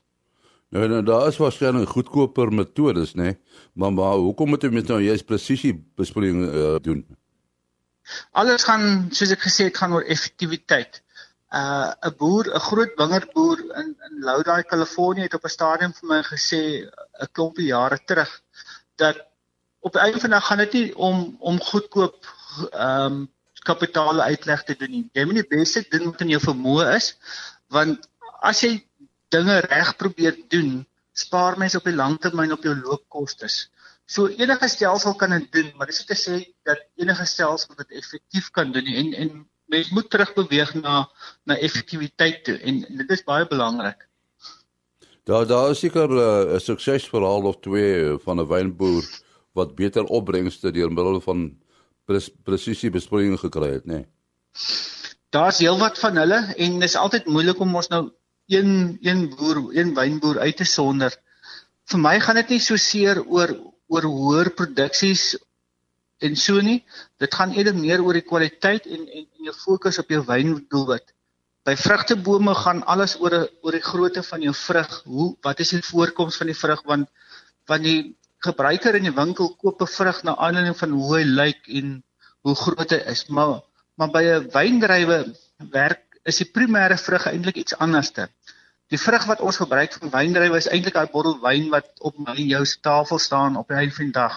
Nou 0.68 0.88
nou 0.88 1.02
daar 1.02 1.28
is 1.28 1.36
waarskynlik 1.36 1.88
goedkoper 1.88 2.52
metodes, 2.52 3.14
nê? 3.14 3.34
Maar 3.72 3.92
maar 3.92 4.14
hoekom 4.16 4.48
moet 4.48 4.62
jy 4.62 4.70
met 4.70 4.88
nou 4.88 5.00
juist 5.00 5.26
presisie 5.26 5.74
besproeiing 5.96 6.44
uh, 6.44 6.76
doen? 6.80 7.04
Alles 8.32 8.64
gaan 8.68 9.08
soos 9.16 9.32
ek 9.34 9.46
gesê 9.46 9.68
het 9.68 9.80
gaan 9.80 9.94
oor 9.96 10.06
effektiwiteit. 10.14 11.02
Uh 11.60 11.92
'n 12.08 12.14
boer, 12.20 12.46
'n 12.54 12.66
groot 12.68 12.94
wingerdboer 13.00 13.58
in 13.80 13.88
in 14.08 14.22
Lodi, 14.28 14.62
Kalifornië 14.62 15.28
het 15.28 15.34
op 15.34 15.44
'n 15.44 15.56
stadium 15.58 15.92
vir 15.98 16.08
my 16.12 16.22
gesê 16.22 16.62
'n 17.22 17.32
klompie 17.32 17.66
jare 17.74 17.98
terug 18.04 18.32
dat 18.96 19.16
op 19.80 19.94
'n 19.94 20.04
einde 20.04 20.20
van 20.20 20.30
die 20.30 20.38
dag 20.38 20.46
gaan 20.46 20.64
dit 20.64 20.72
nie 20.72 20.96
om 20.96 21.36
om 21.40 21.60
goedkoop 21.60 22.18
ehm 22.72 23.12
um, 23.12 23.30
kapitaal 23.62 24.20
uitleg 24.20 24.62
te 24.64 24.76
doen 24.76 24.90
nie. 24.90 25.10
Jy 25.12 25.24
moet 25.24 25.40
die 25.40 25.56
beste 25.56 25.84
doen 25.90 26.10
wat 26.10 26.20
in 26.20 26.32
jou 26.34 26.40
vermoë 26.40 26.94
is 26.94 27.16
want 27.68 28.08
as 28.40 28.60
jy 28.60 28.72
dinge 29.28 29.60
reg 29.60 29.96
probeer 29.96 30.36
doen, 30.48 30.86
spaar 31.12 31.58
mens 31.58 31.76
op 31.78 31.84
die 31.84 31.94
lang 31.94 32.18
termyn 32.20 32.52
op 32.52 32.64
jou 32.66 32.74
loopkoste. 32.76 33.48
So 34.12 34.28
enige 34.28 34.68
stelsel 34.68 35.14
kan 35.16 35.32
dit 35.32 35.48
doen, 35.52 35.72
maar 35.76 35.88
dis 35.88 36.02
om 36.02 36.08
te 36.10 36.18
sê 36.20 36.38
dat 36.68 36.80
enige 37.00 37.24
stelsel 37.24 37.76
dit 37.78 37.98
effektief 38.02 38.50
kan 38.56 38.72
doen 38.74 38.88
en 39.00 39.12
en 39.24 39.30
mens 39.72 39.90
moet 39.96 40.10
terugbeweeg 40.10 40.74
na 40.74 41.06
na 41.48 41.56
effektiwiteit 41.56 42.42
toe 42.44 42.58
en 42.58 42.82
dit 42.98 43.14
is 43.16 43.24
baie 43.24 43.46
belangrik. 43.48 44.04
Daar 45.24 45.46
daar 45.46 45.70
is 45.70 45.80
seker 45.80 46.10
eh, 46.10 46.52
'n 46.52 46.54
uh, 46.54 46.60
suksesverhaal 46.60 47.48
of 47.52 47.60
twee 47.60 48.18
van 48.24 48.40
'n 48.40 48.48
wynboer 48.52 49.04
wat 49.52 49.74
beter 49.74 50.04
opbrengste 50.04 50.70
deur 50.70 50.92
middel 50.92 51.20
van 51.20 51.56
pres, 52.04 52.30
presisie 52.44 52.90
besproeiing 52.90 53.38
gekry 53.40 53.72
het, 53.72 53.84
nê. 53.84 53.92
Nee. 53.92 54.06
Daar's 55.30 55.58
heelwat 55.58 55.98
van 55.98 56.16
hulle 56.16 56.40
en 56.56 56.80
dis 56.80 56.96
altyd 56.96 57.26
moeilik 57.26 57.60
om 57.60 57.74
ons 57.74 57.88
nou 57.88 58.10
een 58.46 58.98
een 59.00 59.28
boer, 59.36 59.72
een 59.72 59.94
wynboer 59.94 60.38
uit 60.38 60.56
te 60.56 60.64
sonder. 60.64 61.16
Vir 61.88 61.98
my 61.98 62.20
gaan 62.20 62.36
dit 62.36 62.48
nie 62.48 62.60
so 62.60 62.76
seer 62.76 63.24
oor 63.24 63.71
oor 63.92 64.06
hoër 64.08 64.50
produksies 64.58 65.24
en 66.22 66.36
so 66.38 66.60
nie. 66.62 66.80
Dit 67.20 67.34
gaan 67.34 67.52
eerder 67.56 67.76
meer 67.76 68.02
oor 68.04 68.16
die 68.18 68.26
kwaliteit 68.26 68.86
en 68.86 69.02
en 69.06 69.26
en 69.26 69.50
jou 69.50 69.54
fokus 69.64 69.98
op 70.02 70.10
jou 70.14 70.22
wyndoelwit. 70.28 71.12
By 71.66 71.74
vrugtebome 71.78 72.54
gaan 72.58 72.82
alles 72.94 73.16
oor 73.20 73.36
oor 73.62 73.76
die 73.76 73.84
grootte 73.84 74.22
van 74.26 74.42
jou 74.42 74.54
vrug. 74.54 75.02
Hoe 75.04 75.28
wat 75.46 75.60
is 75.64 75.74
die 75.76 75.82
voorkoms 75.86 76.38
van 76.40 76.50
die 76.50 76.58
vrug 76.58 76.82
want 76.88 77.10
want 77.70 77.86
die 77.86 78.14
gebruiker 78.42 78.98
in 78.98 79.06
die 79.06 79.14
winkel 79.18 79.52
koop 79.60 79.82
'n 79.82 79.94
vrug 79.96 80.22
na 80.26 80.36
aanleiding 80.36 80.78
van 80.78 80.90
hoe 80.90 81.10
hy 81.16 81.24
lyk 81.24 81.68
en 81.80 82.02
hoe 82.42 82.54
groot 82.64 82.90
hy 82.90 83.02
is. 83.14 83.26
Maar 83.28 83.60
maar 83.96 84.10
by 84.10 84.24
'n 84.24 84.48
wyndrywe 84.54 85.18
werk 85.70 86.18
is 86.24 86.38
die 86.42 86.50
primêre 86.56 86.98
vrug 86.98 87.26
eintlik 87.26 87.56
iets 87.56 87.76
anderste. 87.76 88.28
Die 88.92 89.00
vrug 89.00 89.24
wat 89.24 89.40
ons 89.40 89.56
gebruik 89.56 89.94
vir 89.96 90.10
wyndrywe 90.12 90.58
is 90.60 90.66
eintlik 90.68 90.96
daai 90.98 91.12
bottel 91.12 91.38
wyn 91.40 91.70
wat 91.72 91.86
op 92.08 92.18
my 92.20 92.34
en 92.36 92.50
jou 92.50 92.64
tafel 92.88 93.20
staan 93.24 93.56
op 93.56 93.70
'n 93.70 93.80
einde 93.82 93.94
van 93.98 94.10
die 94.10 94.18
dag. 94.18 94.34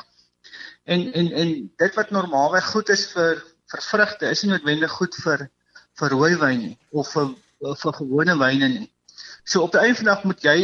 En 0.94 1.02
en 1.14 1.32
en 1.42 1.50
dit 1.84 1.96
wat 2.00 2.14
normaalweg 2.18 2.70
goed 2.72 2.90
is 2.96 3.04
vir 3.16 3.44
vir 3.72 3.82
vrugte 3.90 4.30
is 4.30 4.44
nie 4.44 4.52
noodwendig 4.52 4.92
goed 4.92 5.16
vir 5.26 5.50
vir 6.00 6.10
rooi 6.16 6.36
wyn 6.46 6.60
nie 6.60 6.78
of 6.92 7.12
vir 7.12 7.36
vir 7.84 7.94
gewone 8.00 8.38
wyne 8.46 8.68
nie. 8.78 8.90
So 9.44 9.62
op 9.62 9.72
die 9.72 9.82
einde 9.82 9.96
van 9.96 10.06
die 10.06 10.14
dag 10.14 10.24
moet 10.24 10.44
jy 10.44 10.60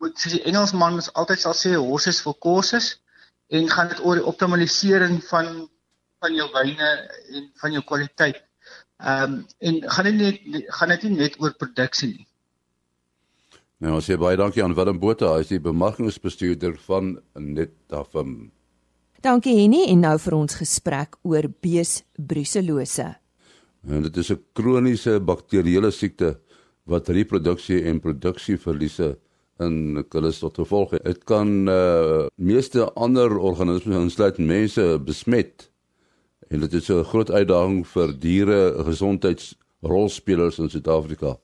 soos 0.00 0.32
die 0.36 0.44
Engelsman 0.44 1.00
altyd 1.12 1.40
sal 1.40 1.56
sê 1.64 1.76
horses 1.76 2.20
for 2.20 2.36
courses 2.38 2.94
en 3.48 3.68
gaan 3.68 3.88
dit 3.88 4.04
oor 4.04 4.20
die 4.20 4.30
optimalisering 4.32 5.20
van 5.32 5.68
van 6.20 6.34
jou 6.34 6.48
wyne 6.52 6.88
en 7.36 7.52
van 7.62 7.72
jou 7.72 7.82
kwaliteit. 7.82 8.42
Ehm 9.00 9.22
um, 9.22 9.46
en 9.58 9.84
gaan 9.90 10.04
dit 10.04 10.14
net 10.24 10.74
gaan 10.78 10.88
dit 10.88 11.02
nie 11.08 11.16
net 11.22 11.40
oor 11.40 11.56
produksie 11.56 12.16
nie. 12.16 12.26
Nou 13.80 13.94
as 13.96 14.10
jy 14.10 14.18
baie 14.20 14.36
dankie 14.36 14.60
aan 14.60 14.74
Willem 14.76 14.98
Botha, 15.00 15.30
hy 15.32 15.40
is 15.40 15.50
die 15.54 15.62
bemarkingsbestuurder 15.64 16.74
van 16.84 17.14
Netafim. 17.40 18.50
Dankie 19.24 19.54
Henny 19.56 19.86
en 19.88 20.02
nou 20.04 20.18
vir 20.20 20.36
ons 20.36 20.56
gesprek 20.60 21.16
oor 21.24 21.48
bees 21.64 22.02
bruselose. 22.12 23.06
En 23.88 24.04
dit 24.04 24.16
is 24.20 24.30
'n 24.32 24.44
kroniese 24.52 25.18
bakterieële 25.20 25.90
siekte 25.90 26.36
wat 26.84 27.08
reproduksie 27.08 27.84
en 27.84 28.00
produksieverliese 28.00 29.16
in 29.60 30.04
kulles 30.08 30.38
tot 30.38 30.54
gevolg 30.54 30.90
het. 30.90 31.04
Dit 31.04 31.24
kan 31.24 31.68
uh 31.68 32.28
meeste 32.36 32.84
ander 32.92 33.38
organismes 33.38 33.96
insluit 33.96 34.38
mense 34.38 35.00
besmet. 35.04 35.70
En 36.50 36.60
dit 36.60 36.72
is 36.72 36.90
'n 36.90 37.04
groot 37.04 37.30
uitdaging 37.30 37.86
vir 37.86 38.18
diere 38.18 38.84
gesondheidsrolspelers 38.84 40.58
in 40.58 40.68
Suid-Afrika. 40.68 41.38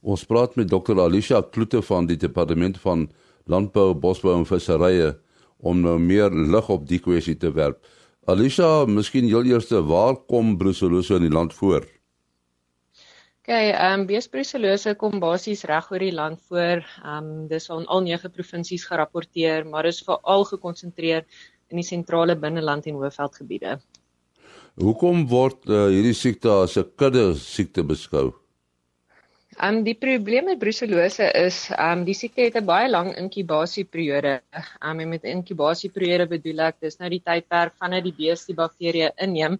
Ons 0.00 0.24
praat 0.24 0.54
met 0.56 0.68
Dr. 0.68 0.96
Alicia 1.00 1.42
Kloete 1.42 1.82
van 1.84 2.06
die 2.08 2.16
Departement 2.16 2.78
van 2.80 3.10
Landbou, 3.44 3.92
Bosbou 3.94 4.32
en 4.38 4.46
Visserye 4.48 5.12
om 5.60 5.82
nou 5.84 5.98
meer 6.00 6.32
lig 6.32 6.68
op 6.72 6.86
die 6.88 7.00
kwessie 7.04 7.36
te 7.36 7.50
werp. 7.52 7.84
Alicia, 8.24 8.86
miskien 8.88 9.28
heel 9.28 9.44
eers, 9.44 9.68
waar 9.70 10.16
kom 10.28 10.56
brucellose 10.56 11.18
in 11.20 11.28
die 11.28 11.34
land 11.34 11.52
voor? 11.52 11.84
Okay, 13.40 13.72
ehm 13.72 14.00
um, 14.00 14.06
beesbrucellose 14.06 14.94
kom 14.96 15.20
basies 15.20 15.64
reg 15.68 15.88
oor 15.92 16.00
die 16.00 16.14
land 16.14 16.40
voor. 16.48 16.84
Ehm 17.04 17.30
um, 17.30 17.46
dis 17.48 17.70
aan 17.70 17.86
al 17.86 18.04
nege 18.08 18.28
provinsies 18.28 18.84
gerapporteer, 18.88 19.66
maar 19.66 19.84
is 19.84 20.00
veral 20.06 20.44
gekonsentreer 20.44 21.24
in 21.68 21.80
die 21.80 21.86
sentrale 21.86 22.36
binneland 22.36 22.86
en 22.86 23.00
hoofveldgebiede. 23.00 23.80
Hoekom 24.80 25.26
word 25.28 25.66
uh, 25.68 25.88
hierdie 25.92 26.16
siekte 26.16 26.62
as 26.62 26.78
'n 26.78 26.88
kudde 26.96 27.34
siekte 27.34 27.84
beskou? 27.84 28.39
Ehm 29.60 29.76
um, 29.76 29.82
die 29.84 29.94
probleem 29.94 30.46
met 30.48 30.58
brucellose 30.58 31.26
is 31.36 31.56
ehm 31.68 31.98
um, 31.98 32.04
die 32.04 32.14
siekte 32.16 32.46
het 32.46 32.54
'n 32.56 32.64
baie 32.64 32.88
lang 32.88 33.10
inkubasieperiode. 33.22 34.30
Ehm 34.56 34.90
um, 34.90 35.00
en 35.04 35.08
met 35.08 35.24
inkubasieperiode 35.32 36.26
bedoel 36.30 36.62
ek 36.68 36.76
dis 36.80 36.96
nou 36.96 37.10
die 37.12 37.20
tydperk 37.20 37.74
vanaf 37.82 38.02
die 38.06 38.14
bees 38.20 38.46
die 38.48 38.56
bakterieë 38.60 39.10
inneem 39.26 39.58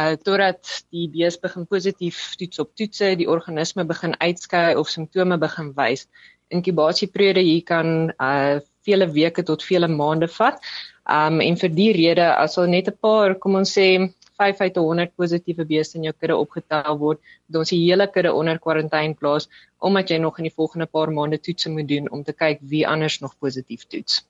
uh 0.00 0.12
totdat 0.26 0.74
die 0.92 1.06
bees 1.14 1.40
begin 1.40 1.64
positief 1.66 2.18
toets 2.36 2.58
op 2.58 2.74
toetse, 2.76 3.14
die 3.16 3.30
organisme 3.36 3.84
begin 3.84 4.14
uitskei 4.20 4.76
of 4.76 4.92
simptome 4.92 5.38
begin 5.38 5.72
wys. 5.80 6.04
Inkubasieperiode 6.52 7.40
hier 7.40 7.64
kan 7.64 8.12
uh 8.20 8.60
vele 8.84 9.08
weke 9.16 9.42
tot 9.42 9.64
vele 9.64 9.88
maande 9.88 10.28
vat. 10.28 10.60
Um 11.08 11.40
en 11.40 11.56
vir 11.56 11.72
die 11.80 11.92
rede 11.92 12.28
as 12.36 12.58
al 12.58 12.68
net 12.68 12.88
'n 12.88 12.98
paar, 13.00 13.34
kom 13.34 13.54
ons 13.54 13.72
sê 13.78 13.88
5 14.38 14.60
uit 14.64 14.76
100 14.76 15.14
positiewe 15.18 15.66
beeste 15.66 15.98
in 15.98 16.06
jou 16.08 16.14
kudde 16.14 16.36
opgetel 16.36 16.98
word, 16.98 17.20
moet 17.46 17.60
ons 17.62 17.72
die 17.74 17.80
hele 17.82 18.06
kudde 18.14 18.32
onder 18.32 18.58
kwarantyne 18.62 19.18
plaas 19.18 19.48
omdat 19.78 20.10
jy 20.10 20.18
nog 20.22 20.38
in 20.38 20.48
die 20.48 20.54
volgende 20.54 20.86
paar 20.86 21.12
maande 21.14 21.38
toetse 21.38 21.70
moet 21.70 21.88
doen 21.88 22.10
om 22.10 22.24
te 22.24 22.32
kyk 22.32 22.62
wie 22.72 22.86
anders 22.86 23.20
nog 23.20 23.36
positief 23.38 23.86
toets. 23.86 24.24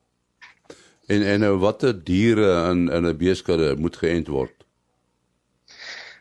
En 1.09 1.25
en 1.25 1.41
nou 1.41 1.57
watter 1.61 1.95
diere 2.05 2.49
in 2.71 2.89
in 2.93 3.07
'n 3.07 3.17
beeskudde 3.17 3.77
moet 3.77 3.97
geënt 3.97 4.29
word? 4.29 4.58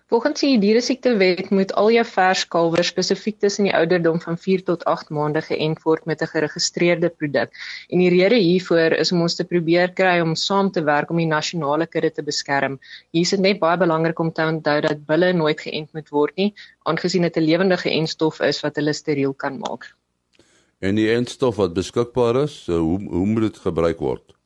Volgens 0.08 0.40
die 0.40 0.60
dieresiektewet 0.60 1.50
moet 1.52 1.74
al 1.76 1.90
jou 1.92 2.04
vers 2.08 2.46
kalwers 2.48 2.94
spesifiek 2.94 3.42
tussen 3.44 3.66
die 3.68 3.74
ouderdom 3.76 4.22
van 4.24 4.38
4 4.40 4.62
tot 4.70 4.86
8 4.88 5.10
maande 5.12 5.42
geënt 5.44 5.82
word 5.84 6.06
met 6.08 6.22
'n 6.24 6.30
geregistreerde 6.32 7.10
produk. 7.10 7.52
En 7.92 8.00
die 8.00 8.10
rede 8.14 8.40
hiervoor 8.40 8.96
is 9.04 9.12
om 9.12 9.22
ons 9.22 9.36
te 9.36 9.44
probeer 9.44 9.92
kry 9.92 10.22
om 10.24 10.36
saam 10.36 10.72
te 10.72 10.84
werk 10.84 11.10
om 11.10 11.18
die 11.18 11.28
nasionale 11.28 11.88
kudde 11.88 12.12
te 12.12 12.24
beskerm. 12.24 12.80
Hier 13.12 13.22
is 13.22 13.36
dit 13.36 13.40
net 13.40 13.60
baie 13.60 13.78
belangrik 13.78 14.20
om 14.20 14.32
te 14.32 14.48
onthou 14.48 14.80
dat 14.82 15.06
bulle 15.06 15.34
nooit 15.34 15.60
geënt 15.60 15.92
moet 15.94 16.10
word 16.10 16.36
nie, 16.36 16.54
aangesien 16.84 17.22
dit 17.22 17.38
'n 17.38 17.44
lewendige 17.44 17.90
enstof 17.90 18.40
is 18.40 18.62
wat 18.62 18.76
hulle 18.76 18.94
steriel 18.94 19.34
kan 19.34 19.60
maak. 19.60 19.94
En 20.80 20.96
die 20.96 21.12
enstof 21.12 21.56
wat 21.56 21.74
beskikbaar 21.74 22.44
is, 22.44 22.66
hoe 22.68 23.04
hoe 23.04 23.26
moet 23.26 23.42
dit 23.42 23.58
gebruik 23.58 24.00
word? 24.00 24.37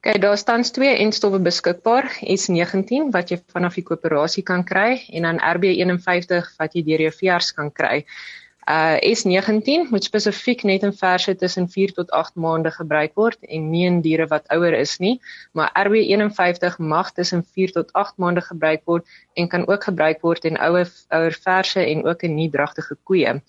Kyk, 0.00 0.20
daar 0.22 0.38
staan 0.38 0.62
twee 0.62 0.96
enstowwe 1.02 1.38
beskikbaar, 1.42 2.06
S19 2.22 3.10
wat 3.14 3.32
jy 3.32 3.40
vanaf 3.54 3.78
die 3.78 3.86
koöperasie 3.86 4.44
kan 4.46 4.62
kry 4.64 5.00
en 5.10 5.26
dan 5.26 5.40
RB51 5.42 6.52
wat 6.60 6.76
jy 6.76 6.84
deur 6.86 7.08
jou 7.08 7.14
veearts 7.16 7.50
kan 7.56 7.72
kry. 7.74 8.04
Uh 8.68 9.00
S19 9.00 9.88
moet 9.88 10.04
spesifiek 10.04 10.62
net 10.68 10.82
in 10.84 10.92
verse 10.92 11.32
tussen 11.40 11.68
4 11.72 11.92
tot 11.96 12.10
8 12.12 12.36
maande 12.36 12.70
gebruik 12.70 13.14
word 13.16 13.38
en 13.48 13.70
nie 13.72 13.86
in 13.88 14.02
diere 14.04 14.26
wat 14.28 14.44
ouer 14.52 14.76
is 14.76 14.98
nie, 15.00 15.14
maar 15.56 15.72
RB51 15.72 16.76
mag 16.78 17.12
tussen 17.16 17.42
4 17.44 17.72
tot 17.78 17.92
8 17.92 18.18
maande 18.20 18.44
gebruik 18.44 18.84
word 18.84 19.08
en 19.34 19.48
kan 19.48 19.64
ook 19.66 19.88
gebruik 19.88 20.20
word 20.20 20.44
in 20.44 20.60
ouer 20.60 20.92
ouer 21.08 21.38
verse 21.48 21.80
en 21.80 22.04
ook 22.04 22.22
in 22.28 22.36
nie 22.36 22.50
dragtige 22.52 22.98
koeie. 23.08 23.40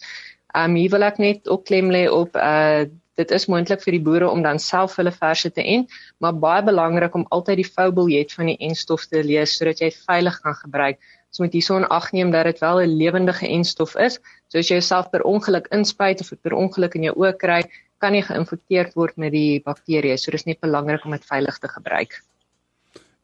Um 0.55 0.79
hier 0.79 0.89
wil 0.95 1.03
ek 1.03 1.19
net 1.19 1.51
ook 1.51 1.67
klem 1.67 1.91
lê 1.91 2.07
op 2.07 2.39
uh 2.39 2.87
dit 3.19 3.31
is 3.35 3.47
moontlik 3.51 3.83
vir 3.83 3.97
die 3.97 4.03
boere 4.07 4.29
om 4.31 4.43
dan 4.45 4.61
self 4.63 4.95
hulle 4.99 5.11
verse 5.11 5.51
te 5.55 5.63
en, 5.75 5.85
maar 6.23 6.37
baie 6.45 6.63
belangrik 6.65 7.15
om 7.19 7.25
altyd 7.35 7.61
die 7.63 7.69
voubiljet 7.69 8.35
van 8.37 8.51
die 8.51 8.57
enstof 8.69 9.07
te 9.11 9.23
lees 9.25 9.57
sodat 9.59 9.83
jy 9.83 9.91
veilig 9.95 10.39
kan 10.45 10.55
gebruik. 10.63 10.99
Moet 11.39 11.53
jy 11.53 11.61
so 11.61 11.77
'n 11.77 11.85
ag 11.93 12.11
neem 12.11 12.31
dat 12.31 12.45
dit 12.45 12.59
wel 12.59 12.81
'n 12.81 12.97
lewendige 13.01 13.47
enstof 13.47 13.95
is. 13.95 14.19
So 14.47 14.57
as 14.57 14.67
jy 14.67 14.79
jouself 14.79 15.11
per 15.11 15.21
ongeluk 15.21 15.67
inspuit 15.71 16.21
of 16.21 16.33
per 16.41 16.53
ongeluk 16.53 16.95
in 16.95 17.03
jou 17.03 17.15
oë 17.15 17.37
kry, 17.37 17.61
kan 17.99 18.15
jy 18.15 18.21
geïnfekteer 18.21 18.91
word 18.95 19.17
met 19.17 19.31
die 19.31 19.61
bakterieë. 19.61 20.17
So 20.17 20.31
dis 20.31 20.45
net 20.45 20.59
belangrik 20.59 21.05
om 21.05 21.11
dit 21.11 21.25
veilig 21.25 21.59
te 21.59 21.67
gebruik. 21.67 22.23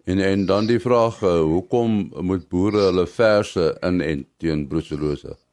En 0.05 0.19
en 0.19 0.45
dan 0.45 0.67
die 0.67 0.79
vraag, 0.79 1.21
uh, 1.23 1.41
hoekom 1.41 2.11
moet 2.21 2.49
boere 2.49 2.91
hulle 2.91 3.07
verse 3.07 3.77
in 3.81 4.01
en 4.01 4.25
teen 4.37 4.67
brucellose? 4.67 5.44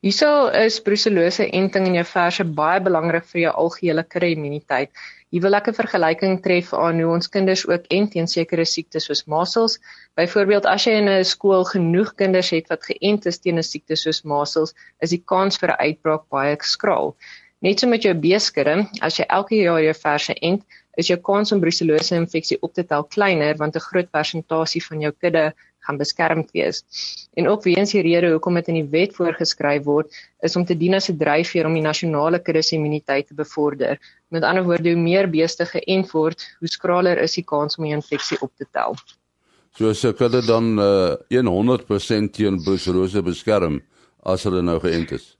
Hierso 0.00 0.48
is 0.56 0.78
brucellose 0.80 1.44
enting 1.56 1.86
in 1.88 1.96
jou 1.98 2.04
verse 2.08 2.44
baie 2.58 2.78
belangrik 2.84 3.26
vir 3.32 3.40
jou 3.42 3.50
algehele 3.62 4.04
kudde 4.14 4.30
immuniteit. 4.32 4.88
Hier 5.28 5.42
wil 5.44 5.58
ek 5.58 5.68
'n 5.68 5.76
vergelyking 5.76 6.38
tref 6.46 6.70
aan 6.84 7.02
hoe 7.04 7.10
ons 7.16 7.28
kinders 7.34 7.66
ook 7.68 7.84
ent 7.96 8.10
teen 8.14 8.30
sekere 8.34 8.64
siektes 8.64 9.10
soos 9.10 9.22
measles. 9.34 9.76
Byvoorbeeld 10.16 10.70
as 10.72 10.86
jy 10.88 10.94
in 11.02 11.10
'n 11.16 11.28
skool 11.32 11.68
genoeg 11.72 12.14
kinders 12.22 12.50
het 12.56 12.72
wat 12.72 12.88
geënt 12.88 13.28
is 13.32 13.40
teen 13.44 13.58
'n 13.58 13.68
siekte 13.72 13.96
soos 14.04 14.24
measles, 14.24 14.72
is 15.02 15.10
die 15.10 15.22
kans 15.34 15.60
vir 15.60 15.76
'n 15.76 15.80
uitbraak 15.88 16.24
baie 16.30 16.56
skraal. 16.60 17.14
Net 17.60 17.80
so 17.80 17.86
met 17.86 18.02
jou 18.02 18.14
beeskudde, 18.14 18.88
as 19.02 19.18
jy 19.18 19.26
elke 19.28 19.56
jaar 19.56 19.82
jou 19.84 19.92
verse 19.92 20.34
ent, 20.40 20.64
is 21.00 21.10
jou 21.10 21.18
kans 21.30 21.52
om 21.52 21.60
brucellose 21.62 22.14
infeksie 22.14 22.58
op 22.66 22.74
te 22.76 22.84
tel 22.84 23.04
kleiner 23.16 23.56
want 23.56 23.76
'n 23.76 23.86
groot 23.90 24.10
persentasie 24.10 24.82
van 24.84 25.00
jou 25.00 25.12
kudde 25.12 25.52
gaan 25.80 25.96
beskermd 25.96 26.50
wees. 26.52 26.84
En 27.34 27.48
ook 27.48 27.62
weens 27.64 27.92
die 27.94 28.02
rede 28.02 28.30
hoekom 28.30 28.54
dit 28.54 28.68
in 28.68 28.78
die 28.80 28.88
wet 28.92 29.14
voorgeskryf 29.16 29.84
word, 29.84 30.12
is 30.44 30.56
om 30.56 30.64
te 30.64 30.76
dien 30.76 30.94
as 30.94 31.08
'n 31.08 31.16
dryfveer 31.16 31.66
om 31.66 31.74
die 31.74 31.82
nasionale 31.82 32.38
kudde 32.38 32.62
se 32.62 32.76
immuniteit 32.76 33.26
te 33.26 33.34
bevorder. 33.34 33.98
Met 34.28 34.42
ander 34.42 34.64
woorde, 34.64 34.92
hoe 34.92 35.00
meer 35.00 35.30
beeste 35.30 35.64
geënt 35.64 36.10
word, 36.12 36.44
hoe 36.58 36.68
skraler 36.68 37.18
is 37.18 37.34
die 37.34 37.44
kans 37.44 37.76
om 37.76 37.84
die 37.84 37.94
infeksie 37.94 38.38
op 38.40 38.52
te 38.56 38.66
tel. 38.72 38.96
So 39.76 39.90
as 39.90 40.04
ek 40.04 40.18
hulle 40.18 40.42
dan 40.42 40.78
uh, 40.78 41.16
100% 41.30 42.32
teen 42.32 42.62
brucellose 42.62 43.22
beskerm 43.22 43.80
as 44.22 44.44
hulle 44.44 44.62
nou 44.62 44.78
geënt 44.80 45.12
is. 45.12 45.36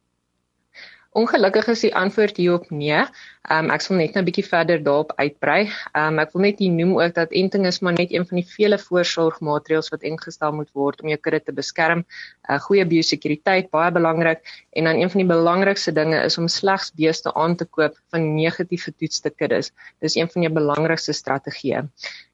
Ongelukkig 1.11 1.67
is 1.73 1.81
die 1.83 1.91
antwoord 1.99 2.37
hierop 2.39 2.69
nee. 2.71 2.99
Um, 3.51 3.71
ek 3.75 3.83
sal 3.83 3.97
net 3.99 4.15
nou 4.15 4.21
'n 4.23 4.27
bietjie 4.29 4.45
verder 4.47 4.79
daarop 4.79 5.11
uitbrei. 5.19 5.65
Um, 5.99 6.21
ek 6.23 6.31
wil 6.37 6.45
net 6.45 6.63
hier 6.63 6.71
noem 6.71 6.93
ook 7.01 7.17
dat 7.17 7.35
enting 7.41 7.67
is 7.67 7.81
maar 7.83 7.97
net 7.97 8.13
een 8.15 8.27
van 8.29 8.39
die 8.39 8.47
vele 8.47 8.79
voorsorgmaatreëls 8.79 9.91
wat 9.91 10.07
ingestel 10.07 10.55
moet 10.55 10.71
word 10.71 11.03
om 11.03 11.11
jou 11.11 11.19
kudde 11.19 11.41
te 11.43 11.57
beskerm. 11.57 12.05
'n 12.07 12.55
uh, 12.55 12.61
Goeie 12.63 12.87
biosekuriteit 12.87 13.71
baie 13.75 13.91
belangrik 13.91 14.47
en 14.71 14.85
dan 14.85 15.03
een 15.03 15.11
van 15.11 15.25
die 15.25 15.33
belangrikste 15.35 15.93
dinge 15.93 16.23
is 16.31 16.39
om 16.39 16.47
slegs 16.47 16.95
beeste 16.95 17.35
aan 17.35 17.57
te 17.57 17.67
koop 17.67 17.99
van 18.15 18.35
negatief 18.35 18.87
getoetste 18.87 19.31
kuddes. 19.31 19.73
Dis 19.99 20.15
een 20.15 20.31
van 20.31 20.43
jou 20.43 20.55
belangrikste 20.55 21.13
strategieë. 21.13 21.89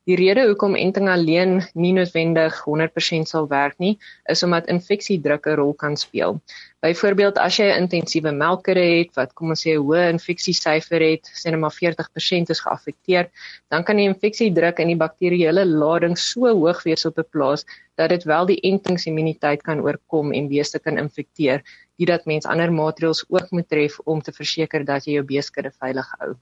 Die 0.07 0.14
rede 0.14 0.45
hoekom 0.47 0.77
enting 0.79 1.09
alleen 1.11 1.57
nie 1.75 1.88
noodwendig 1.95 2.59
100% 2.62 3.27
sal 3.27 3.49
werk 3.51 3.81
nie, 3.83 3.97
is 4.31 4.45
omdat 4.47 4.69
infeksiedruk 4.71 5.49
'n 5.51 5.57
rol 5.59 5.75
kan 5.83 5.97
speel. 5.99 6.38
Byvoorbeeld 6.87 7.40
as 7.42 7.59
jy 7.59 7.66
'n 7.73 7.81
intensiewe 7.85 8.33
melkkudde 8.45 8.85
het 8.90 9.19
wat 9.19 9.35
kom 9.35 9.51
ons 9.55 9.64
sê 9.66 9.75
'n 9.75 9.83
hoë 9.83 10.05
infeksiesyfer 10.12 11.03
het, 11.09 11.27
sê 11.35 11.51
net 11.51 11.59
maar 11.64 11.75
40% 11.81 12.55
is 12.55 12.62
geaffekteer, 12.62 13.31
dan 13.69 13.83
kan 13.83 13.97
die 13.97 14.07
infeksiedruk 14.12 14.79
in 14.79 14.95
die 14.95 15.03
bakterieële 15.05 15.66
lading 15.66 16.16
so 16.16 16.55
hoog 16.55 16.85
wees 16.87 17.05
op 17.05 17.19
'n 17.19 17.31
plaas 17.33 17.66
dat 17.97 18.11
dit 18.11 18.25
wel 18.25 18.47
die 18.47 18.61
entingsimmuniteit 18.62 19.62
kan 19.62 19.83
oorkom 19.83 20.33
en 20.33 20.49
beeste 20.49 20.79
kan 20.79 20.99
infekteer, 20.99 21.64
dit 21.99 22.07
dat 22.07 22.27
mens 22.27 22.47
ander 22.47 22.71
maatreëls 22.71 23.25
ook 23.29 23.51
moet 23.51 23.69
tref 23.69 23.99
om 24.05 24.23
te 24.23 24.33
verseker 24.33 24.85
dat 24.85 25.05
jy 25.05 25.19
jou 25.19 25.25
beeskudde 25.25 25.73
veilig 25.81 26.14
hou. 26.19 26.37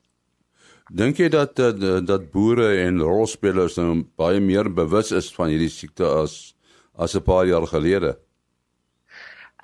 Dink 0.93 1.17
jy 1.17 1.31
dat 1.33 1.57
dat, 1.57 1.81
dat 2.07 2.31
boere 2.33 2.67
en 2.83 3.01
rolspelers 3.01 3.79
nou 3.81 4.05
baie 4.21 4.41
meer 4.41 4.69
bewus 4.69 5.13
is 5.17 5.31
van 5.33 5.49
hierdie 5.49 5.73
siekte 5.73 6.05
as 6.05 6.55
as 6.95 7.17
'n 7.17 7.25
paar 7.25 7.47
jaar 7.47 7.67
gelede? 7.67 8.19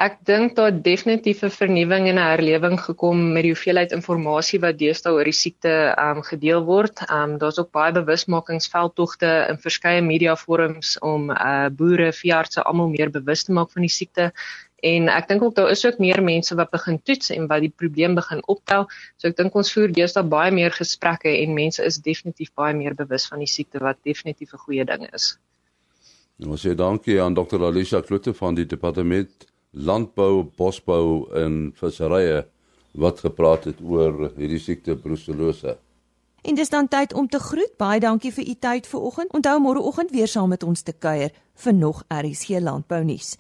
Ek 0.01 0.15
dink 0.25 0.55
daar 0.57 0.73
definitief 0.73 1.43
'n 1.45 1.53
vernuwing 1.53 2.09
en 2.09 2.17
'n 2.17 2.29
herlewing 2.33 2.81
gekom 2.81 3.33
met 3.33 3.43
die 3.45 3.53
hoeveelheid 3.53 3.93
inligting 3.93 4.63
wat 4.63 4.79
deesdae 4.79 5.13
oor 5.13 5.29
die 5.29 5.41
siekte 5.41 5.95
um 5.99 6.23
gedeel 6.23 6.65
word. 6.65 7.05
Um 7.13 7.37
daar's 7.37 7.59
ook 7.59 7.71
baie 7.71 7.93
bewusmakingsveldtogte 7.93 9.47
in 9.51 9.59
verskeie 9.59 10.01
mediaforums 10.01 10.99
om 10.99 11.31
uh 11.31 11.69
boere, 11.69 12.13
veeartse 12.13 12.63
almal 12.63 12.89
meer 12.89 13.11
bewus 13.11 13.45
te 13.45 13.53
maak 13.53 13.71
van 13.71 13.83
die 13.83 13.93
siekte. 13.93 14.33
En 14.83 15.09
ek 15.13 15.29
dink 15.29 15.43
ook 15.43 15.55
daar 15.55 15.71
is 15.71 15.85
ook 15.85 15.99
meer 15.99 16.23
mense 16.25 16.55
wat 16.57 16.71
begin 16.71 17.01
toets 17.03 17.31
en 17.35 17.47
wat 17.51 17.61
die 17.61 17.73
probleem 17.83 18.15
begin 18.15 18.41
optel. 18.49 18.87
So 19.17 19.29
ek 19.29 19.37
dink 19.37 19.55
ons 19.55 19.73
voer 19.73 19.93
deesdae 19.93 20.25
baie 20.25 20.53
meer 20.55 20.73
gesprekke 20.73 21.33
en 21.43 21.55
mense 21.55 21.85
is 21.85 22.01
definitief 22.01 22.55
baie 22.57 22.75
meer 22.75 22.97
bewus 22.97 23.29
van 23.29 23.45
die 23.45 23.51
siekte 23.51 23.83
wat 23.85 24.01
definitief 24.05 24.55
'n 24.55 24.65
goeie 24.65 24.85
ding 24.85 25.07
is. 25.13 25.37
Ons 26.47 26.65
sê 26.67 26.75
dankie 26.75 27.21
aan 27.21 27.35
Dr. 27.35 27.61
Alicia 27.65 28.01
Kloete 28.01 28.33
van 28.33 28.55
die 28.55 28.65
departement 28.65 29.47
landbou, 29.73 30.51
bosbou 30.57 31.29
en 31.37 31.73
visserye 31.77 32.47
wat 32.93 33.21
gepraat 33.21 33.65
het 33.65 33.81
oor 33.85 34.33
hierdie 34.37 34.59
siekte 34.59 34.97
brucellose. 34.97 35.77
En 36.43 36.55
dis 36.55 36.69
dan 36.69 36.89
tyd 36.89 37.13
om 37.13 37.29
te 37.29 37.39
groet. 37.39 37.77
Baie 37.77 38.01
dankie 38.01 38.33
vir 38.33 38.49
u 38.49 38.55
tyd 38.55 38.87
vanoggend. 38.87 39.33
Onthou 39.33 39.61
môreoggend 39.61 40.11
weer 40.11 40.29
saam 40.29 40.49
met 40.49 40.63
ons 40.63 40.83
te 40.83 40.93
kuier 40.93 41.31
vir 41.55 41.75
nog 41.75 42.05
RSG 42.09 42.49
landbou 42.65 43.05
nuus. 43.05 43.37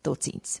Totsiens. 0.00 0.60